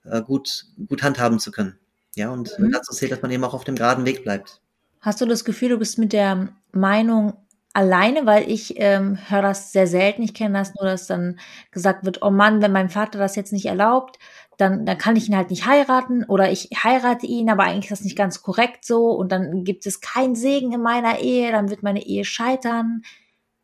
[0.04, 1.78] äh, gut, gut handhaben zu können.
[2.14, 2.70] Ja, und mhm.
[2.72, 4.60] dazu zählt, dass man eben auch auf dem geraden Weg bleibt.
[5.00, 7.34] Hast du das Gefühl, du bist mit der Meinung
[7.74, 10.22] alleine, weil ich ähm, höre das sehr selten.
[10.22, 11.38] Ich kenne das nur, dass dann
[11.70, 14.18] gesagt wird, oh Mann, wenn mein Vater das jetzt nicht erlaubt,
[14.58, 18.00] dann, dann kann ich ihn halt nicht heiraten oder ich heirate ihn, aber eigentlich ist
[18.00, 21.70] das nicht ganz korrekt so und dann gibt es keinen Segen in meiner Ehe, dann
[21.70, 23.02] wird meine Ehe scheitern.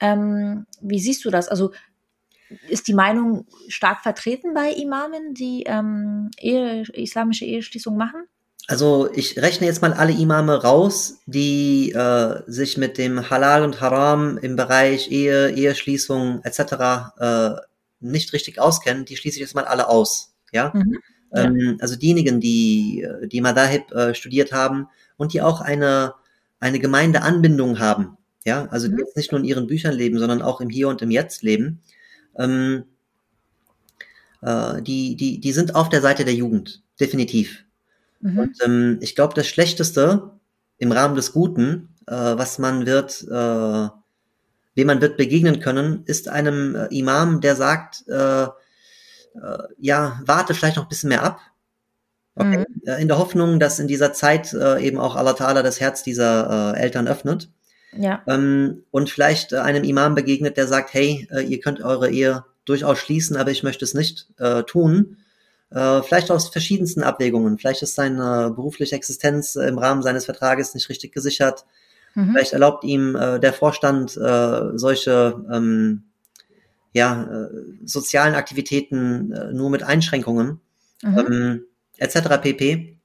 [0.01, 1.49] Ähm, wie siehst du das?
[1.49, 1.73] Also
[2.69, 8.27] ist die Meinung stark vertreten bei Imamen, die ähm, Ehe, islamische Eheschließung machen?
[8.71, 13.81] Also ich rechne jetzt mal alle Imame raus, die äh, sich mit dem Halal und
[13.81, 16.61] Haram im Bereich Ehe, Eheschließung etc.
[17.19, 17.51] Äh,
[18.01, 19.07] nicht richtig auskennen.
[19.07, 20.35] Die schließe ich jetzt mal alle aus.
[20.53, 20.71] Ja.
[20.75, 20.99] Mhm.
[21.35, 21.45] ja.
[21.45, 26.13] Ähm, also diejenigen, die die Madahib äh, studiert haben und die auch eine
[26.61, 28.19] eine Gemeindeanbindung haben.
[28.45, 29.01] Ja, also die mhm.
[29.01, 31.81] jetzt nicht nur in ihren Büchern leben, sondern auch im Hier und im Jetzt leben.
[32.39, 32.85] Ähm,
[34.43, 37.65] äh, die, die, die sind auf der Seite der Jugend, definitiv.
[38.21, 38.39] Mhm.
[38.39, 40.31] Und ähm, ich glaube, das Schlechteste
[40.79, 43.89] im Rahmen des Guten, äh, was man wird, äh,
[44.75, 48.49] wem man wird begegnen können, ist einem äh, Imam, der sagt, äh, äh,
[49.79, 51.41] ja, warte vielleicht noch ein bisschen mehr ab.
[52.37, 52.59] Okay.
[52.59, 52.67] Mhm.
[52.85, 56.77] Äh, In der Hoffnung, dass in dieser Zeit eben auch Allah Ta'ala das Herz dieser
[56.77, 57.51] Eltern öffnet.
[57.97, 58.23] Ja.
[58.27, 63.37] Ähm, und vielleicht einem Imam begegnet, der sagt, hey, ihr könnt eure Ehe durchaus schließen,
[63.37, 64.29] aber ich möchte es nicht
[64.67, 65.17] tun.
[65.71, 67.59] Äh, vielleicht aus verschiedensten Abwägungen.
[67.59, 71.67] Vielleicht ist seine berufliche Existenz äh, im Rahmen seines Vertrages nicht richtig gesichert.
[72.15, 72.33] Mhm.
[72.33, 76.05] Vielleicht erlaubt ihm äh, der Vorstand äh, solche ähm,
[76.93, 77.49] ja, äh,
[77.85, 80.61] sozialen Aktivitäten äh, nur mit Einschränkungen,
[81.03, 81.19] Mhm.
[81.19, 81.65] ähm,
[81.99, 82.41] etc.
[82.43, 82.99] pp.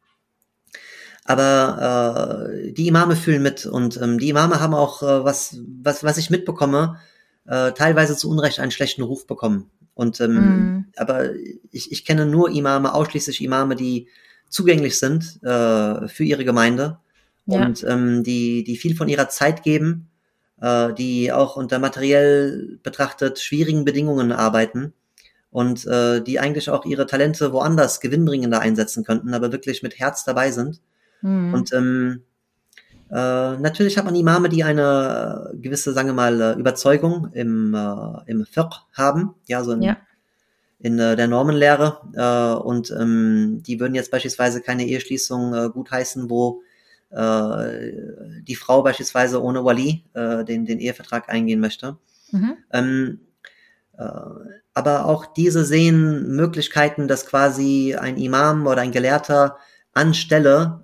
[1.26, 6.04] Aber äh, die Imame fühlen mit und ähm, die Imame haben auch, äh, was, was,
[6.04, 7.00] was ich mitbekomme,
[7.46, 9.70] äh, teilweise zu Unrecht einen schlechten Ruf bekommen.
[9.96, 10.86] Und ähm, Mhm.
[10.98, 11.34] aber
[11.72, 14.08] ich, ich kenne nur Imame, ausschließlich Imame, die
[14.50, 17.00] zugänglich sind äh, für ihre Gemeinde
[17.46, 17.66] Ja.
[17.66, 20.10] und ähm, die, die viel von ihrer Zeit geben,
[20.62, 24.94] äh, die auch unter materiell betrachtet schwierigen Bedingungen arbeiten
[25.52, 30.24] und äh, die eigentlich auch ihre Talente woanders gewinnbringender einsetzen könnten, aber wirklich mit Herz
[30.24, 30.82] dabei sind.
[31.22, 31.54] Mhm.
[31.54, 32.24] Und ähm,
[33.12, 37.74] äh, natürlich hat man Imame, die eine äh, gewisse, sagen wir mal, äh, Überzeugung im,
[37.74, 39.98] äh, im Fiqh haben, ja, so in, Ja.
[40.80, 42.02] in äh, der Normenlehre.
[42.14, 46.62] Äh, und ähm, die würden jetzt beispielsweise keine Eheschließung äh, gutheißen, wo
[47.16, 51.98] die Frau beispielsweise ohne Wali den, den Ehevertrag eingehen möchte.
[52.32, 52.54] Mhm.
[52.72, 53.20] Ähm,
[53.98, 54.04] äh,
[54.74, 59.58] aber auch diese sehen Möglichkeiten, dass quasi ein Imam oder ein Gelehrter
[59.94, 60.82] anstelle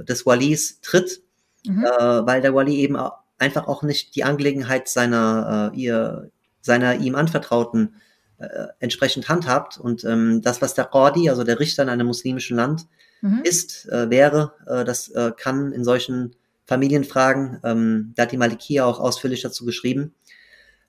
[0.00, 1.20] äh, des Walis tritt,
[1.66, 1.84] Mhm.
[1.84, 2.96] äh, weil der Wali eben
[3.38, 6.30] einfach auch nicht die Angelegenheit seiner, äh, ihr,
[6.60, 7.94] seiner ihm Anvertrauten
[8.38, 9.78] äh, entsprechend handhabt.
[9.78, 12.86] Und ähm, das, was der Qadi, also der Richter in einem muslimischen Land,
[13.20, 13.40] Mhm.
[13.42, 16.36] ist, äh, wäre, äh, das äh, kann in solchen
[16.66, 20.14] Familienfragen, ähm, da hat die Malikia auch ausführlich dazu geschrieben,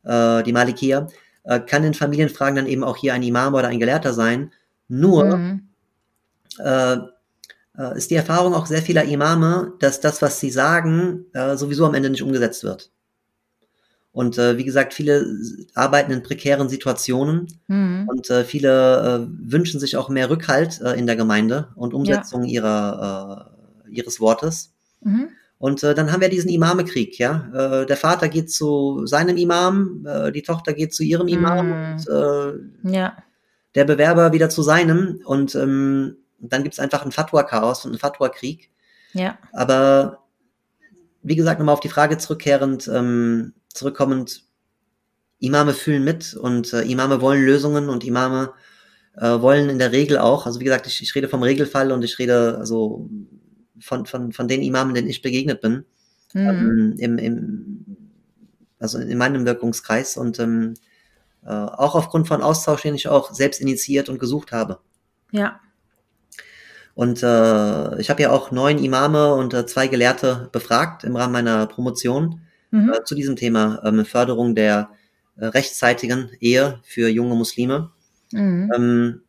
[0.04, 1.08] äh, die Malikia,
[1.44, 4.52] äh, kann in Familienfragen dann eben auch hier ein Imam oder ein Gelehrter sein.
[4.88, 5.69] Nur Mhm.
[6.58, 6.98] Äh,
[7.78, 11.86] äh, ist die Erfahrung auch sehr vieler Imame, dass das, was sie sagen, äh, sowieso
[11.86, 12.92] am Ende nicht umgesetzt wird.
[14.12, 15.24] Und äh, wie gesagt, viele
[15.76, 18.08] arbeiten in prekären Situationen Mhm.
[18.10, 22.44] und äh, viele äh, wünschen sich auch mehr Rückhalt äh, in der Gemeinde und Umsetzung
[22.44, 23.52] ihrer,
[23.86, 24.74] äh, ihres Wortes.
[25.02, 25.30] Mhm.
[25.60, 27.84] Und dann haben wir diesen Imamekrieg, ja.
[27.84, 31.94] Der Vater geht zu seinem Imam, die Tochter geht zu ihrem Imam Mhm.
[31.94, 33.18] und Ja.
[33.76, 35.20] der Bewerber wieder zu seinem.
[35.26, 38.70] Und ähm, dann gibt's einfach ein Fatwa-Chaos und einen Fatwa-Krieg.
[39.14, 39.38] Ja.
[39.54, 40.24] Aber
[41.22, 44.44] wie gesagt, nochmal auf die Frage zurückkehrend, ähm, zurückkommend,
[45.40, 48.54] Imame fühlen mit und äh, Imame wollen Lösungen und Imame
[49.16, 52.04] äh, wollen in der Regel auch, also wie gesagt, ich, ich rede vom Regelfall und
[52.04, 53.10] ich rede also
[53.80, 55.86] von, von, von den Imamen, denen ich begegnet bin,
[56.34, 56.48] Mhm.
[56.48, 57.86] ähm, im, im,
[58.78, 60.76] also in meinem Wirkungskreis und ähm,
[61.44, 64.80] äh, auch aufgrund von Austausch, den ich auch selbst initiiert und gesucht habe.
[65.32, 65.60] Ja.
[67.00, 71.32] Und äh, ich habe ja auch neun Imame und äh, zwei Gelehrte befragt im Rahmen
[71.32, 72.42] meiner Promotion
[72.72, 72.92] Mhm.
[72.94, 74.90] äh, zu diesem Thema ähm, Förderung der
[75.38, 77.92] äh, rechtzeitigen Ehe für junge Muslime.
[78.34, 78.72] Mhm.
[78.76, 79.22] Ähm,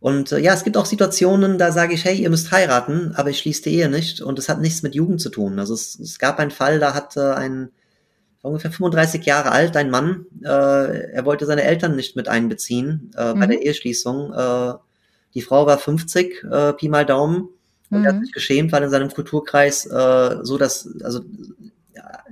[0.00, 3.30] und äh, ja, es gibt auch Situationen, da sage ich, hey, ihr müsst heiraten, aber
[3.30, 5.60] ich schließe die Ehe nicht und es hat nichts mit Jugend zu tun.
[5.60, 7.70] Also es, es gab einen Fall, da hat äh, ein
[8.42, 13.40] ungefähr 35 Jahre alt, ein Mann, er wollte seine Eltern nicht mit einbeziehen bei Mhm.
[13.48, 14.32] der Eheschließung.
[15.38, 17.48] Die Frau war 50, äh, Pi mal Daumen,
[17.90, 18.24] und er hat Mhm.
[18.24, 21.20] sich geschämt, weil in seinem Kulturkreis äh, so, dass, also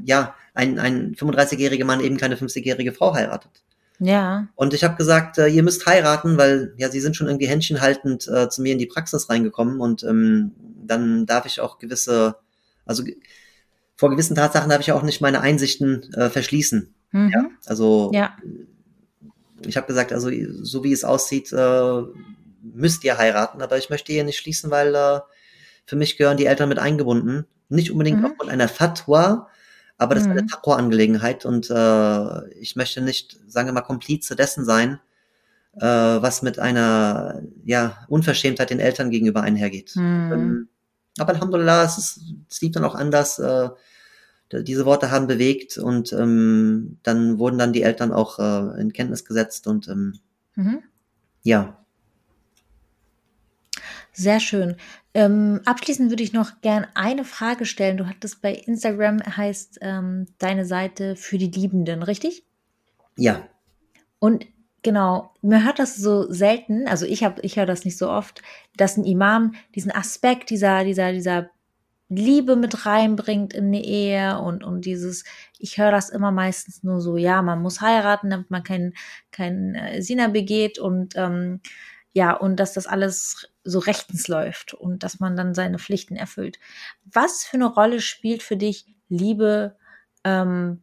[0.04, 3.52] ja, ein, ein 35-jähriger Mann eben keine 50-jährige Frau heiratet.
[4.00, 4.48] Ja.
[4.56, 8.26] Und ich habe gesagt, äh, ihr müsst heiraten, weil ja, sie sind schon irgendwie händchenhaltend
[8.26, 10.50] äh, zu mir in die Praxis reingekommen und ähm,
[10.84, 12.34] dann darf ich auch gewisse,
[12.84, 13.04] also
[13.96, 16.92] vor gewissen Tatsachen darf ich auch nicht meine Einsichten äh, verschließen.
[17.12, 17.50] Mhm.
[17.66, 18.36] Also Ja.
[19.64, 20.28] ich habe gesagt, also
[20.62, 22.02] so wie es aussieht, äh,
[22.76, 25.20] müsst ihr heiraten, aber ich möchte ihr nicht schließen, weil äh,
[25.86, 27.46] für mich gehören die Eltern mit eingebunden.
[27.68, 28.26] Nicht unbedingt Mhm.
[28.26, 29.48] aufgrund einer Fatwa,
[29.98, 30.48] aber das ist eine Mhm.
[30.48, 35.00] Taqwa-Angelegenheit und äh, ich möchte nicht, sagen wir mal, Komplize dessen sein,
[35.76, 39.96] äh, was mit einer ja, Unverschämtheit den Eltern gegenüber einhergeht.
[39.96, 40.30] Mhm.
[40.32, 40.68] Ähm,
[41.18, 42.20] aber Alhamdulillah, es, ist,
[42.50, 43.38] es lief dann auch anders.
[43.38, 43.70] Äh,
[44.52, 49.24] diese Worte haben bewegt und ähm, dann wurden dann die Eltern auch äh, in Kenntnis
[49.24, 50.18] gesetzt und ähm,
[50.54, 50.82] Mhm.
[51.42, 51.84] ja,
[54.18, 54.76] Sehr schön.
[55.12, 57.98] Ähm, abschließend würde ich noch gern eine Frage stellen.
[57.98, 62.46] Du hattest bei Instagram heißt ähm, deine Seite für die Liebenden, richtig?
[63.16, 63.46] ja,
[64.18, 64.46] Und
[64.82, 68.42] genau, man hört das so selten, also ich habe, ich höre das nicht so oft,
[68.76, 71.50] dass ein Imam diesen Aspekt dieser, dieser, dieser
[72.08, 75.24] Liebe mit reinbringt in die Ehe und, und dieses,
[75.58, 78.94] ich höre das immer meistens nur so, ja, man muss heiraten, damit man keinen
[79.30, 81.60] kein, äh, Sina begeht und ähm,
[82.12, 86.58] ja, und dass das alles so rechtens läuft und dass man dann seine Pflichten erfüllt.
[87.04, 89.76] Was für eine Rolle spielt für dich Liebe
[90.24, 90.82] ähm,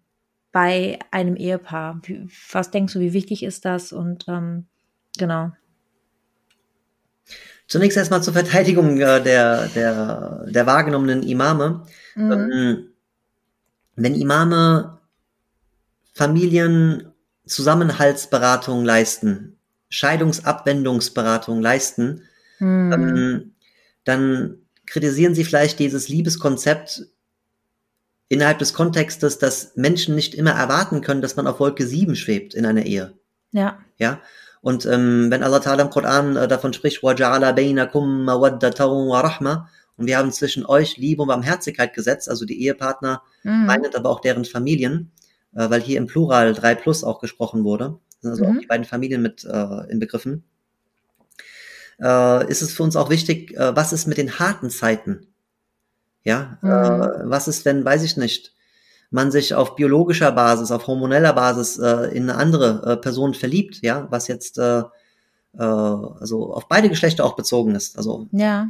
[0.51, 1.99] bei einem Ehepaar?
[2.03, 3.93] Wie, was denkst du, wie wichtig ist das?
[3.93, 4.67] Und ähm,
[5.17, 5.51] genau.
[7.67, 11.85] Zunächst erstmal zur Verteidigung äh, der, der, der wahrgenommenen Imame.
[12.15, 12.31] Mhm.
[12.31, 12.89] Ähm,
[13.95, 14.99] wenn Imame
[16.13, 19.57] Familienzusammenhaltsberatung leisten,
[19.89, 22.23] Scheidungsabwendungsberatung leisten,
[22.58, 22.92] mhm.
[22.92, 23.52] ähm,
[24.04, 27.06] dann kritisieren sie vielleicht dieses Liebeskonzept
[28.28, 32.54] innerhalb des Kontextes, dass Menschen nicht immer erwarten können, dass man auf Wolke 7 schwebt
[32.54, 33.14] in einer Ehe.
[33.52, 33.78] Ja.
[33.96, 34.20] Ja.
[34.60, 39.66] Und ähm, wenn Allah Ta'ala im Koran äh, davon spricht, وَجَعَلَ بَيْنَكُمْ مَوَدَّةً وَرَحْمَةً
[39.98, 43.66] und wir haben zwischen euch Liebe und Barmherzigkeit gesetzt, also die Ehepartner, mhm.
[43.66, 45.10] meinet aber auch deren Familien,
[45.54, 48.56] äh, weil hier im Plural 3 plus auch gesprochen wurde, sind also mhm.
[48.56, 50.44] auch die beiden Familien mit äh, inbegriffen,
[52.01, 55.27] äh, ist es für uns auch wichtig, äh, was ist mit den harten Zeiten?
[56.23, 56.69] Ja, mhm.
[56.69, 58.53] äh, was ist, wenn, weiß ich nicht,
[59.09, 63.79] man sich auf biologischer Basis, auf hormoneller Basis äh, in eine andere äh, Person verliebt,
[63.83, 64.83] ja, was jetzt äh,
[65.57, 67.97] äh, also auf beide Geschlechter auch bezogen ist.
[67.97, 68.69] Also ja.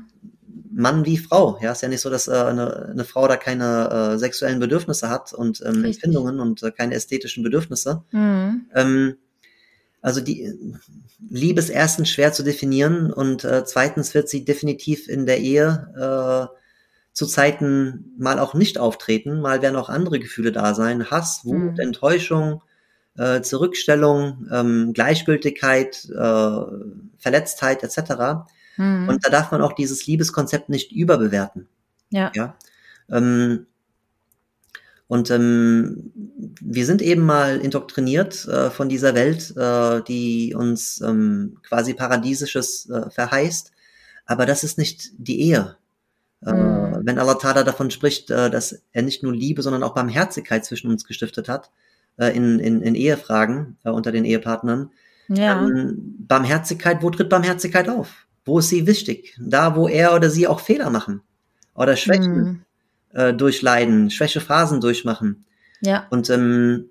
[0.75, 1.57] Mann wie Frau.
[1.61, 5.09] Ja, ist ja nicht so, dass äh, eine, eine Frau da keine äh, sexuellen Bedürfnisse
[5.09, 8.03] hat und ähm, Empfindungen und äh, keine ästhetischen Bedürfnisse.
[8.11, 8.65] Mhm.
[8.73, 9.15] Ähm,
[10.03, 10.53] also die
[11.29, 16.49] Liebe ist erstens schwer zu definieren und äh, zweitens wird sie definitiv in der Ehe
[16.51, 16.55] äh,
[17.13, 21.73] zu Zeiten mal auch nicht auftreten, mal werden auch andere Gefühle da sein, Hass, Wut,
[21.73, 21.79] mhm.
[21.79, 22.61] Enttäuschung,
[23.17, 26.61] äh, Zurückstellung, ähm, Gleichgültigkeit, äh,
[27.17, 28.45] Verletztheit etc.
[28.75, 29.07] Mhm.
[29.07, 31.69] Und da darf man auch dieses Liebeskonzept nicht überbewerten.
[32.09, 32.29] Ja.
[32.35, 32.57] ja?
[33.09, 33.67] Ähm,
[35.13, 36.11] und ähm,
[36.59, 42.89] wir sind eben mal indoktriniert äh, von dieser Welt, äh, die uns ähm, quasi Paradiesisches
[42.89, 43.73] äh, verheißt.
[44.25, 45.77] Aber das ist nicht die Ehe.
[46.41, 47.03] Mhm.
[47.03, 50.89] wenn Allah Tada davon spricht, äh, dass er nicht nur Liebe, sondern auch Barmherzigkeit zwischen
[50.89, 51.69] uns gestiftet hat,
[52.17, 54.89] äh, in, in, in Ehefragen unter den Ehepartnern.
[55.27, 55.61] Ja.
[55.61, 58.25] Ähm, Barmherzigkeit, wo tritt Barmherzigkeit auf?
[58.45, 59.37] Wo ist sie wichtig?
[59.39, 61.21] Da, wo er oder sie auch Fehler machen
[61.75, 62.61] oder Schwächen mhm.
[63.13, 65.45] Äh, durchleiden, Schwächephasen durchmachen.
[65.81, 66.07] Ja.
[66.09, 66.89] Und ähm,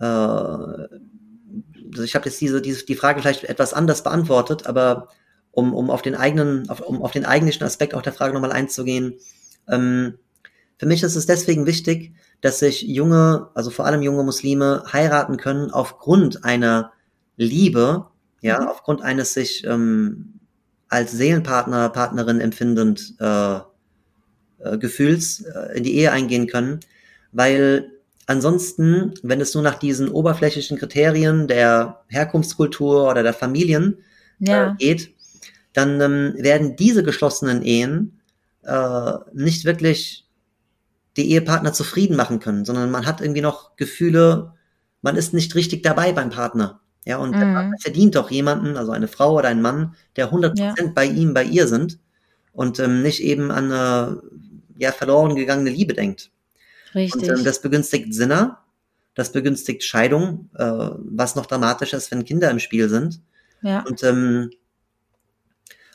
[0.00, 5.08] äh, also ich habe jetzt diese, diese die Frage vielleicht etwas anders beantwortet, aber
[5.50, 8.52] um, um auf den eigenen, auf, um auf den eigentlichen Aspekt auch der Frage nochmal
[8.52, 9.14] einzugehen.
[9.68, 10.18] Ähm,
[10.78, 15.36] für mich ist es deswegen wichtig, dass sich junge, also vor allem junge Muslime heiraten
[15.36, 16.92] können aufgrund einer
[17.36, 18.06] Liebe,
[18.40, 18.68] ja, mhm.
[18.68, 20.34] aufgrund eines sich ähm,
[20.88, 23.58] als Seelenpartner, Partnerin empfindend äh,
[24.58, 26.80] äh, Gefühls äh, in die Ehe eingehen können,
[27.32, 27.92] weil
[28.26, 33.98] ansonsten, wenn es nur nach diesen oberflächlichen Kriterien der Herkunftskultur oder der Familien
[34.40, 34.72] ja.
[34.72, 35.14] äh, geht,
[35.72, 38.14] dann ähm, werden diese geschlossenen Ehen
[39.32, 40.26] nicht wirklich
[41.16, 44.52] die Ehepartner zufrieden machen können, sondern man hat irgendwie noch Gefühle,
[45.00, 46.80] man ist nicht richtig dabei beim Partner.
[47.06, 47.40] Ja, und mhm.
[47.40, 50.74] der Partner verdient doch jemanden, also eine Frau oder ein Mann, der 100% ja.
[50.94, 51.98] bei ihm, bei ihr sind
[52.52, 54.22] und ähm, nicht eben an eine
[54.78, 56.30] ja, verloren gegangene Liebe denkt.
[56.94, 57.22] Richtig.
[57.30, 58.64] Und ähm, das begünstigt Sinner,
[59.14, 63.20] das begünstigt Scheidung, äh, was noch dramatischer ist, wenn Kinder im Spiel sind.
[63.62, 63.84] Ja.
[63.86, 64.50] Und ähm,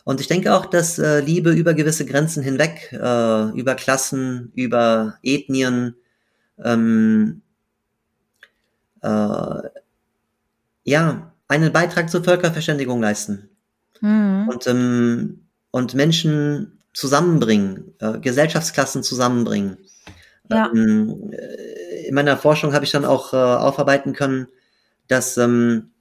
[0.05, 5.17] und ich denke auch, dass äh, Liebe über gewisse Grenzen hinweg, äh, über Klassen, über
[5.23, 5.95] Ethnien,
[6.61, 7.41] ähm,
[9.01, 9.61] äh,
[10.84, 13.49] ja, einen Beitrag zur Völkerverständigung leisten.
[14.01, 14.49] Mhm.
[14.49, 19.78] Und, ähm, und Menschen zusammenbringen, äh, Gesellschaftsklassen zusammenbringen.
[20.50, 20.72] Ja.
[20.74, 24.48] Ähm, äh, in meiner Forschung habe ich dann auch äh, aufarbeiten können,
[25.08, 25.91] dass ähm,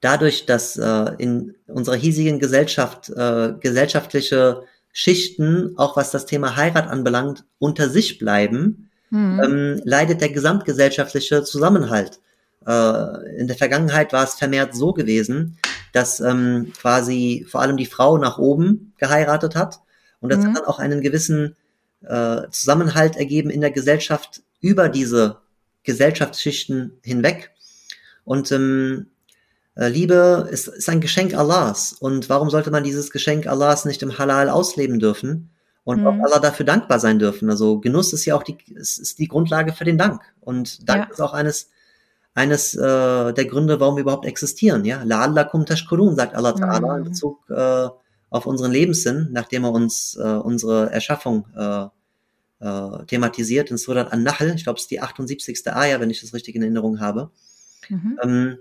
[0.00, 4.62] dadurch, dass äh, in unserer hiesigen Gesellschaft äh, gesellschaftliche
[4.92, 9.40] Schichten, auch was das Thema Heirat anbelangt, unter sich bleiben, mhm.
[9.44, 12.20] ähm, leidet der gesamtgesellschaftliche Zusammenhalt.
[12.66, 15.58] Äh, in der Vergangenheit war es vermehrt so gewesen,
[15.92, 19.80] dass ähm, quasi vor allem die Frau nach oben geheiratet hat
[20.20, 20.48] und das mhm.
[20.48, 21.56] hat dann auch einen gewissen
[22.02, 25.38] äh, Zusammenhalt ergeben in der Gesellschaft über diese
[25.84, 27.52] Gesellschaftsschichten hinweg.
[28.24, 29.06] Und ähm,
[29.74, 31.92] äh, Liebe ist, ist ein Geschenk Allahs.
[31.92, 35.50] Und warum sollte man dieses Geschenk Allahs nicht im Halal ausleben dürfen?
[35.84, 36.06] Und mhm.
[36.06, 37.48] auch Allah dafür dankbar sein dürfen.
[37.48, 40.20] Also Genuss ist ja auch die, ist, ist die Grundlage für den Dank.
[40.40, 41.12] Und Dank ja.
[41.12, 41.70] ist auch eines,
[42.34, 44.84] eines äh, der Gründe, warum wir überhaupt existieren.
[44.84, 47.08] Ja, la'allakum tashkurun, sagt Allah Ta'ala in Mhm.
[47.08, 47.88] Bezug äh,
[48.30, 51.86] auf unseren Lebenssinn, nachdem er uns äh, unsere Erschaffung äh,
[52.60, 54.52] äh, thematisiert in Surat An-Nahl.
[54.54, 55.66] Ich glaube, es ist die 78.
[55.66, 57.30] Ayah, wenn ich das richtig in Erinnerung habe.
[57.88, 58.18] Mhm.
[58.22, 58.58] Ähm,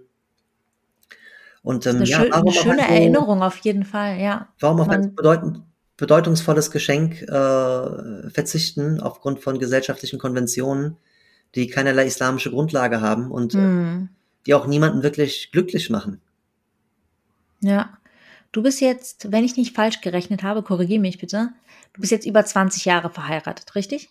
[1.63, 4.47] und ähm, Eine, ja, schö warum eine schöne ein so, Erinnerung auf jeden Fall, ja.
[4.59, 5.61] warum auf ein Man, bedeutend,
[5.97, 10.97] bedeutungsvolles Geschenk äh, verzichten aufgrund von gesellschaftlichen Konventionen,
[11.55, 14.09] die keinerlei islamische Grundlage haben und äh, hm,
[14.45, 16.21] die auch niemanden wirklich glücklich machen.
[17.61, 17.89] ja.
[18.53, 21.49] Du bist jetzt, wenn ich nicht falsch gerechnet habe, korrigiere mich bitte,
[21.93, 24.09] du bist jetzt über 20 Jahre verheiratet, richtig?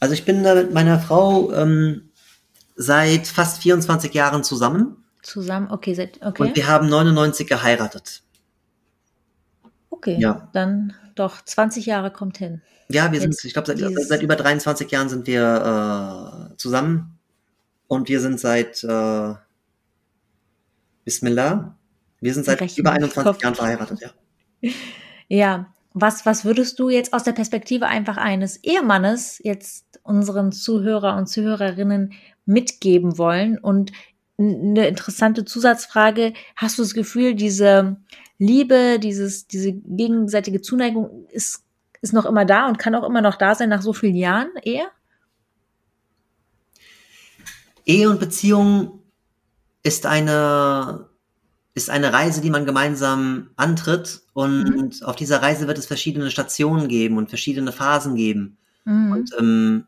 [0.00, 2.10] Also ich bin da mit meiner Frau ähm,
[2.76, 8.22] seit fast 24 Jahren zusammen Zusammen, okay, seit, und okay, wir haben 99 geheiratet.
[9.98, 10.48] Okay, Ja.
[10.52, 12.62] dann doch 20 Jahre kommt hin.
[12.88, 17.18] Ja, wir sind, Jetzt ich glaube, seit, seit über 23 Jahren sind wir äh, zusammen
[17.86, 19.34] und wir sind seit äh,
[21.04, 21.76] Bismillah,
[22.20, 23.42] wir sind seit über Rechnen, 21 Kopf.
[23.42, 24.10] Jahren verheiratet, ja.
[25.30, 31.16] Ja, was, was würdest du jetzt aus der Perspektive einfach eines Ehemannes jetzt unseren Zuhörer
[31.16, 32.14] und Zuhörerinnen
[32.46, 33.58] mitgeben wollen?
[33.58, 33.92] Und
[34.38, 37.96] eine interessante Zusatzfrage, hast du das Gefühl, diese
[38.38, 41.64] Liebe, dieses, diese gegenseitige Zuneigung ist,
[42.02, 44.50] ist noch immer da und kann auch immer noch da sein nach so vielen Jahren
[44.62, 44.86] Ehe?
[47.84, 49.02] Ehe und Beziehung
[49.82, 51.08] ist eine,
[51.74, 54.78] ist eine Reise, die man gemeinsam antritt Mhm.
[54.78, 58.56] und auf dieser Reise wird es verschiedene Stationen geben und verschiedene Phasen geben.
[58.84, 59.12] Mhm.
[59.12, 59.84] Und ähm,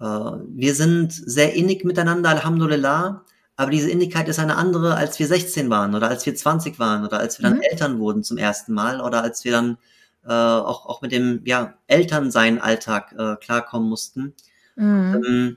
[0.00, 3.24] äh, wir sind sehr innig miteinander, Alhamdulillah,
[3.56, 7.04] aber diese Innigkeit ist eine andere, als wir 16 waren oder als wir 20 waren
[7.04, 7.62] oder als wir dann Mhm.
[7.70, 9.78] Eltern wurden zum ersten Mal oder als wir dann
[10.26, 14.34] äh, auch, auch mit dem ja, Elternsein-Alltag äh, klarkommen mussten.
[14.76, 15.22] Mhm.
[15.26, 15.56] Ähm,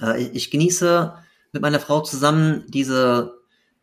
[0.00, 1.14] äh, ich genieße
[1.52, 3.38] mit meiner Frau zusammen diese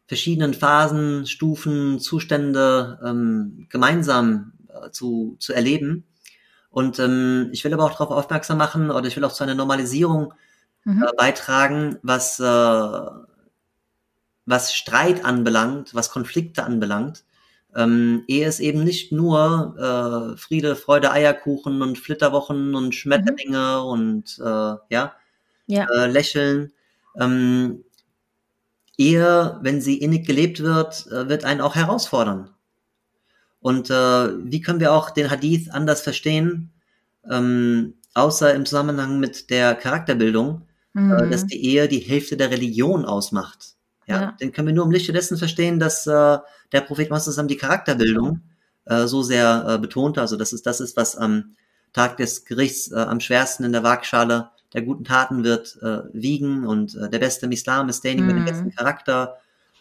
[0.07, 6.05] verschiedenen Phasen, Stufen, Zustände ähm, gemeinsam äh, zu, zu erleben.
[6.69, 9.55] Und ähm, ich will aber auch darauf aufmerksam machen oder ich will auch zu einer
[9.55, 10.33] Normalisierung
[10.85, 11.03] Mhm.
[11.03, 12.43] äh, beitragen, was, äh,
[14.45, 17.23] was Streit anbelangt, was Konflikte anbelangt.
[17.75, 19.75] Ähm, Ehe ist eben nicht nur
[20.35, 22.91] äh, Friede, Freude, Eierkuchen und Flitterwochen und Mhm.
[22.93, 25.15] Schmetterlinge und äh, ja,
[25.67, 26.73] Ja, äh, Lächeln.
[27.19, 27.83] Ähm,
[28.97, 32.49] Ehe, wenn sie innig gelebt wird, äh, wird einen auch herausfordern.
[33.59, 33.93] Und äh,
[34.51, 36.71] wie können wir auch den Hadith anders verstehen,
[37.29, 41.47] ähm, außer im Zusammenhang mit der Charakterbildung, äh, dass mhm.
[41.47, 43.75] die Ehe die Hälfte der Religion ausmacht.
[44.07, 46.37] Ja, Ja, den können wir nur im Lichte dessen verstehen, dass äh,
[46.71, 48.41] der Prophet Muhammad zusammen die Charakterbildung
[48.85, 50.21] äh, so sehr äh, betonte.
[50.21, 51.55] Also das ist das ist, was am
[51.93, 56.65] Tag des Gerichts äh, am schwersten in der Waagschale der guten Taten wird äh, wiegen
[56.67, 58.75] und äh, der Beste im Islam ist derjenige mit dem besten mhm.
[58.75, 59.37] Charakter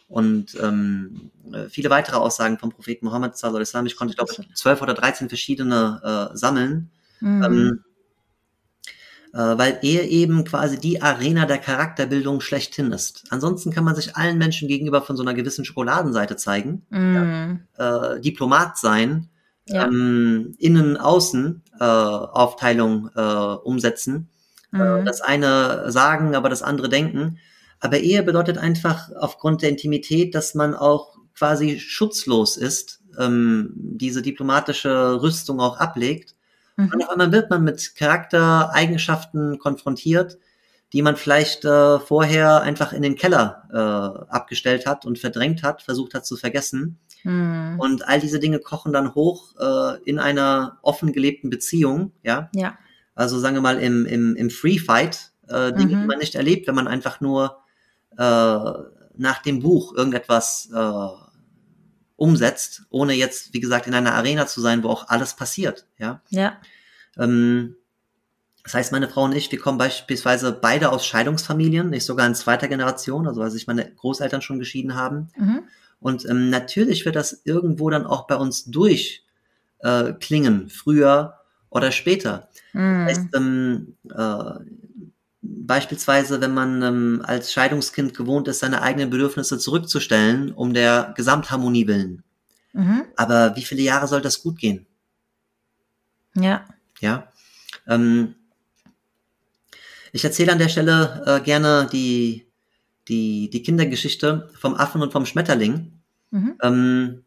[0.07, 3.85] und ähm, äh, viele weitere Aussagen vom Propheten Mohammed sallallahu alaihi wasallam.
[3.87, 6.89] Ich konnte, glaube ich, zwölf oder dreizehn verschiedene äh, sammeln.
[7.19, 7.43] Mhm.
[7.43, 7.84] Ähm, äh,
[9.39, 13.23] weil Ehe eben quasi die Arena der Charakterbildung schlechthin ist.
[13.29, 17.59] Ansonsten kann man sich allen Menschen gegenüber von so einer gewissen Schokoladenseite zeigen, Mhm.
[17.77, 19.29] äh, Diplomat sein,
[19.67, 24.29] Ja, ähm, Innen-Außen äh, Aufteilung äh, umsetzen,
[24.71, 25.05] äh, mhm.
[25.05, 27.39] das eine sagen, aber das andere denken.
[27.79, 34.21] Aber Ehe bedeutet einfach aufgrund der Intimität, dass man auch quasi schutzlos ist, ähm, diese
[34.21, 36.35] diplomatische Rüstung auch ablegt.
[36.77, 37.01] Und Mhm.
[37.01, 40.37] auf einmal wird man mit Charaktereigenschaften konfrontiert,
[40.93, 45.81] die man vielleicht äh, vorher einfach in den Keller äh, abgestellt hat und verdrängt hat,
[45.81, 46.99] versucht hat zu vergessen.
[47.23, 47.75] Mhm.
[47.79, 52.49] Und all diese Dinge kochen dann hoch äh, in einer offen gelebten Beziehung, ja.
[52.53, 52.77] Ja,
[53.15, 56.07] Also sagen wir mal im, im, im Free Fight, äh, Dinge, die mhm.
[56.07, 57.57] man nicht erlebt, wenn man einfach nur
[58.17, 58.71] äh,
[59.17, 61.24] nach dem Buch irgendetwas äh,
[62.17, 66.21] umsetzt, ohne jetzt, wie gesagt, in einer Arena zu sein, wo auch alles passiert, ja.
[66.29, 66.57] Ja,
[67.17, 67.75] Ähm,
[68.63, 72.33] das heißt, meine Frau und ich, wir kommen beispielsweise beide aus Scheidungsfamilien, nicht sogar in
[72.35, 75.29] zweiter Generation, also weil sich meine Großeltern schon geschieden haben.
[75.37, 75.63] mhm.
[75.99, 81.39] Und ähm, natürlich wird das irgendwo dann auch bei uns durchklingen, äh, früher
[81.69, 82.49] oder später.
[82.73, 82.81] Das
[83.17, 83.35] heißt, Mhm.
[83.35, 84.59] ähm, äh,
[85.47, 91.87] beispielsweise, wenn man ähm, als Scheidungskind gewohnt ist, seine eigenen Bedürfnisse zurückzustellen, um der Gesamtharmonie
[91.87, 92.23] willen.
[92.73, 93.03] Mhm.
[93.15, 94.85] Aber wie viele Jahre soll das gut gehen?
[96.35, 96.65] Ja,
[96.99, 97.31] Ja.
[97.87, 98.35] Ähm,
[100.11, 102.47] ich erzähle an der Stelle äh, gerne die,
[103.07, 105.91] die, die Kindergeschichte vom Affen und vom Schmetterling.
[106.31, 106.57] mhm.
[106.61, 107.21] Ähm,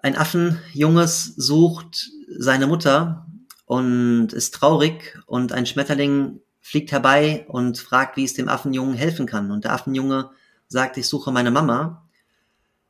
[0.00, 3.26] ein Affenjunges sucht seine Mutter
[3.66, 9.24] und ist traurig und ein Schmetterling fliegt herbei und fragt, wie es dem Affenjungen helfen
[9.24, 9.50] kann.
[9.50, 10.30] Und der Affenjunge
[10.68, 12.06] sagt, ich suche meine Mama.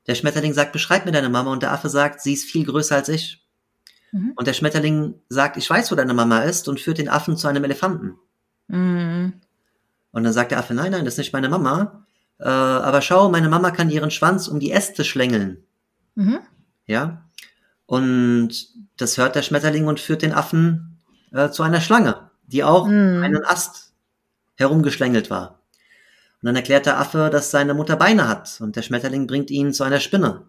[0.09, 1.53] Der Schmetterling sagt, beschreib mir deine Mama.
[1.53, 3.47] Und der Affe sagt, sie ist viel größer als ich.
[4.11, 4.33] Mhm.
[4.35, 7.47] Und der Schmetterling sagt, ich weiß, wo deine Mama ist und führt den Affen zu
[7.47, 8.19] einem Elefanten.
[8.67, 9.35] Mhm.
[10.11, 12.05] Und dann sagt der Affe, nein, nein, das ist nicht meine Mama.
[12.41, 15.63] Äh, aber schau, meine Mama kann ihren Schwanz um die Äste schlängeln.
[16.17, 16.41] Mhm.
[16.87, 17.29] Ja.
[17.87, 18.51] Und
[18.97, 20.99] das hört der Schmetterling und führt den Affen
[21.31, 23.23] äh, zu einer Schlange, die auch mhm.
[23.23, 23.93] einen Ast
[24.57, 25.61] herumgeschlängelt war.
[26.41, 29.73] Und dann erklärt der Affe, dass seine Mutter Beine hat und der Schmetterling bringt ihn
[29.73, 30.43] zu einer Spinne.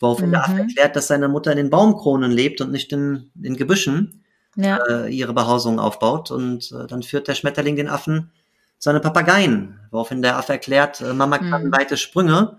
[0.00, 0.32] Woraufhin mhm.
[0.32, 0.60] der Affe mhm.
[0.60, 4.24] erklärt, dass seine Mutter in den Baumkronen lebt und nicht in, in Gebüschen
[4.56, 4.78] ja.
[4.88, 6.30] äh, ihre Behausung aufbaut.
[6.30, 8.30] Und äh, dann führt der Schmetterling den Affen
[8.78, 11.72] zu einem Papageien, woraufhin der Affe erklärt, äh, Mama kann mhm.
[11.72, 12.58] weite Sprünge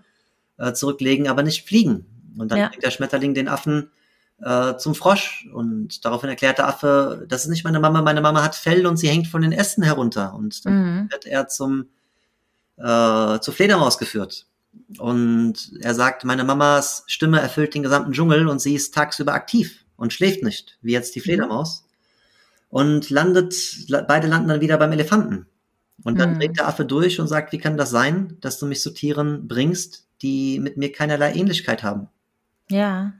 [0.57, 2.05] äh, zurücklegen, aber nicht fliegen.
[2.37, 2.67] Und dann ja.
[2.69, 3.91] bringt der Schmetterling den Affen
[4.41, 8.43] äh, zum Frosch und daraufhin erklärt der Affe, das ist nicht meine Mama, meine Mama
[8.43, 10.33] hat Fell und sie hängt von den Ästen herunter.
[10.33, 11.11] Und dann mhm.
[11.11, 11.87] wird er zum
[12.77, 14.47] äh, zur Fledermaus geführt.
[14.97, 19.85] Und er sagt, meine Mamas Stimme erfüllt den gesamten Dschungel und sie ist tagsüber aktiv
[19.95, 21.23] und schläft nicht, wie jetzt die mhm.
[21.23, 21.85] Fledermaus.
[22.69, 23.55] Und landet,
[24.07, 25.45] beide landen dann wieder beim Elefanten.
[26.03, 26.39] Und dann mhm.
[26.39, 29.47] dreht der Affe durch und sagt, wie kann das sein, dass du mich zu Tieren
[29.47, 32.09] bringst, die mit mir keinerlei Ähnlichkeit haben?
[32.69, 33.13] Ja.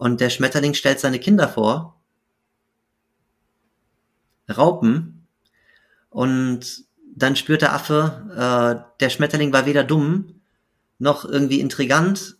[0.00, 2.00] Und der Schmetterling stellt seine Kinder vor.
[4.48, 5.26] Raupen.
[6.08, 10.40] Und dann spürt der Affe, äh, der Schmetterling war weder dumm
[10.98, 12.38] noch irgendwie intrigant.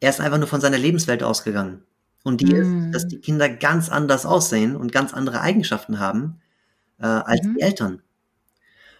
[0.00, 1.84] Er ist einfach nur von seiner Lebenswelt ausgegangen.
[2.22, 2.88] Und die mm.
[2.90, 6.42] ist, dass die Kinder ganz anders aussehen und ganz andere Eigenschaften haben
[6.98, 7.54] äh, als mhm.
[7.54, 8.02] die Eltern.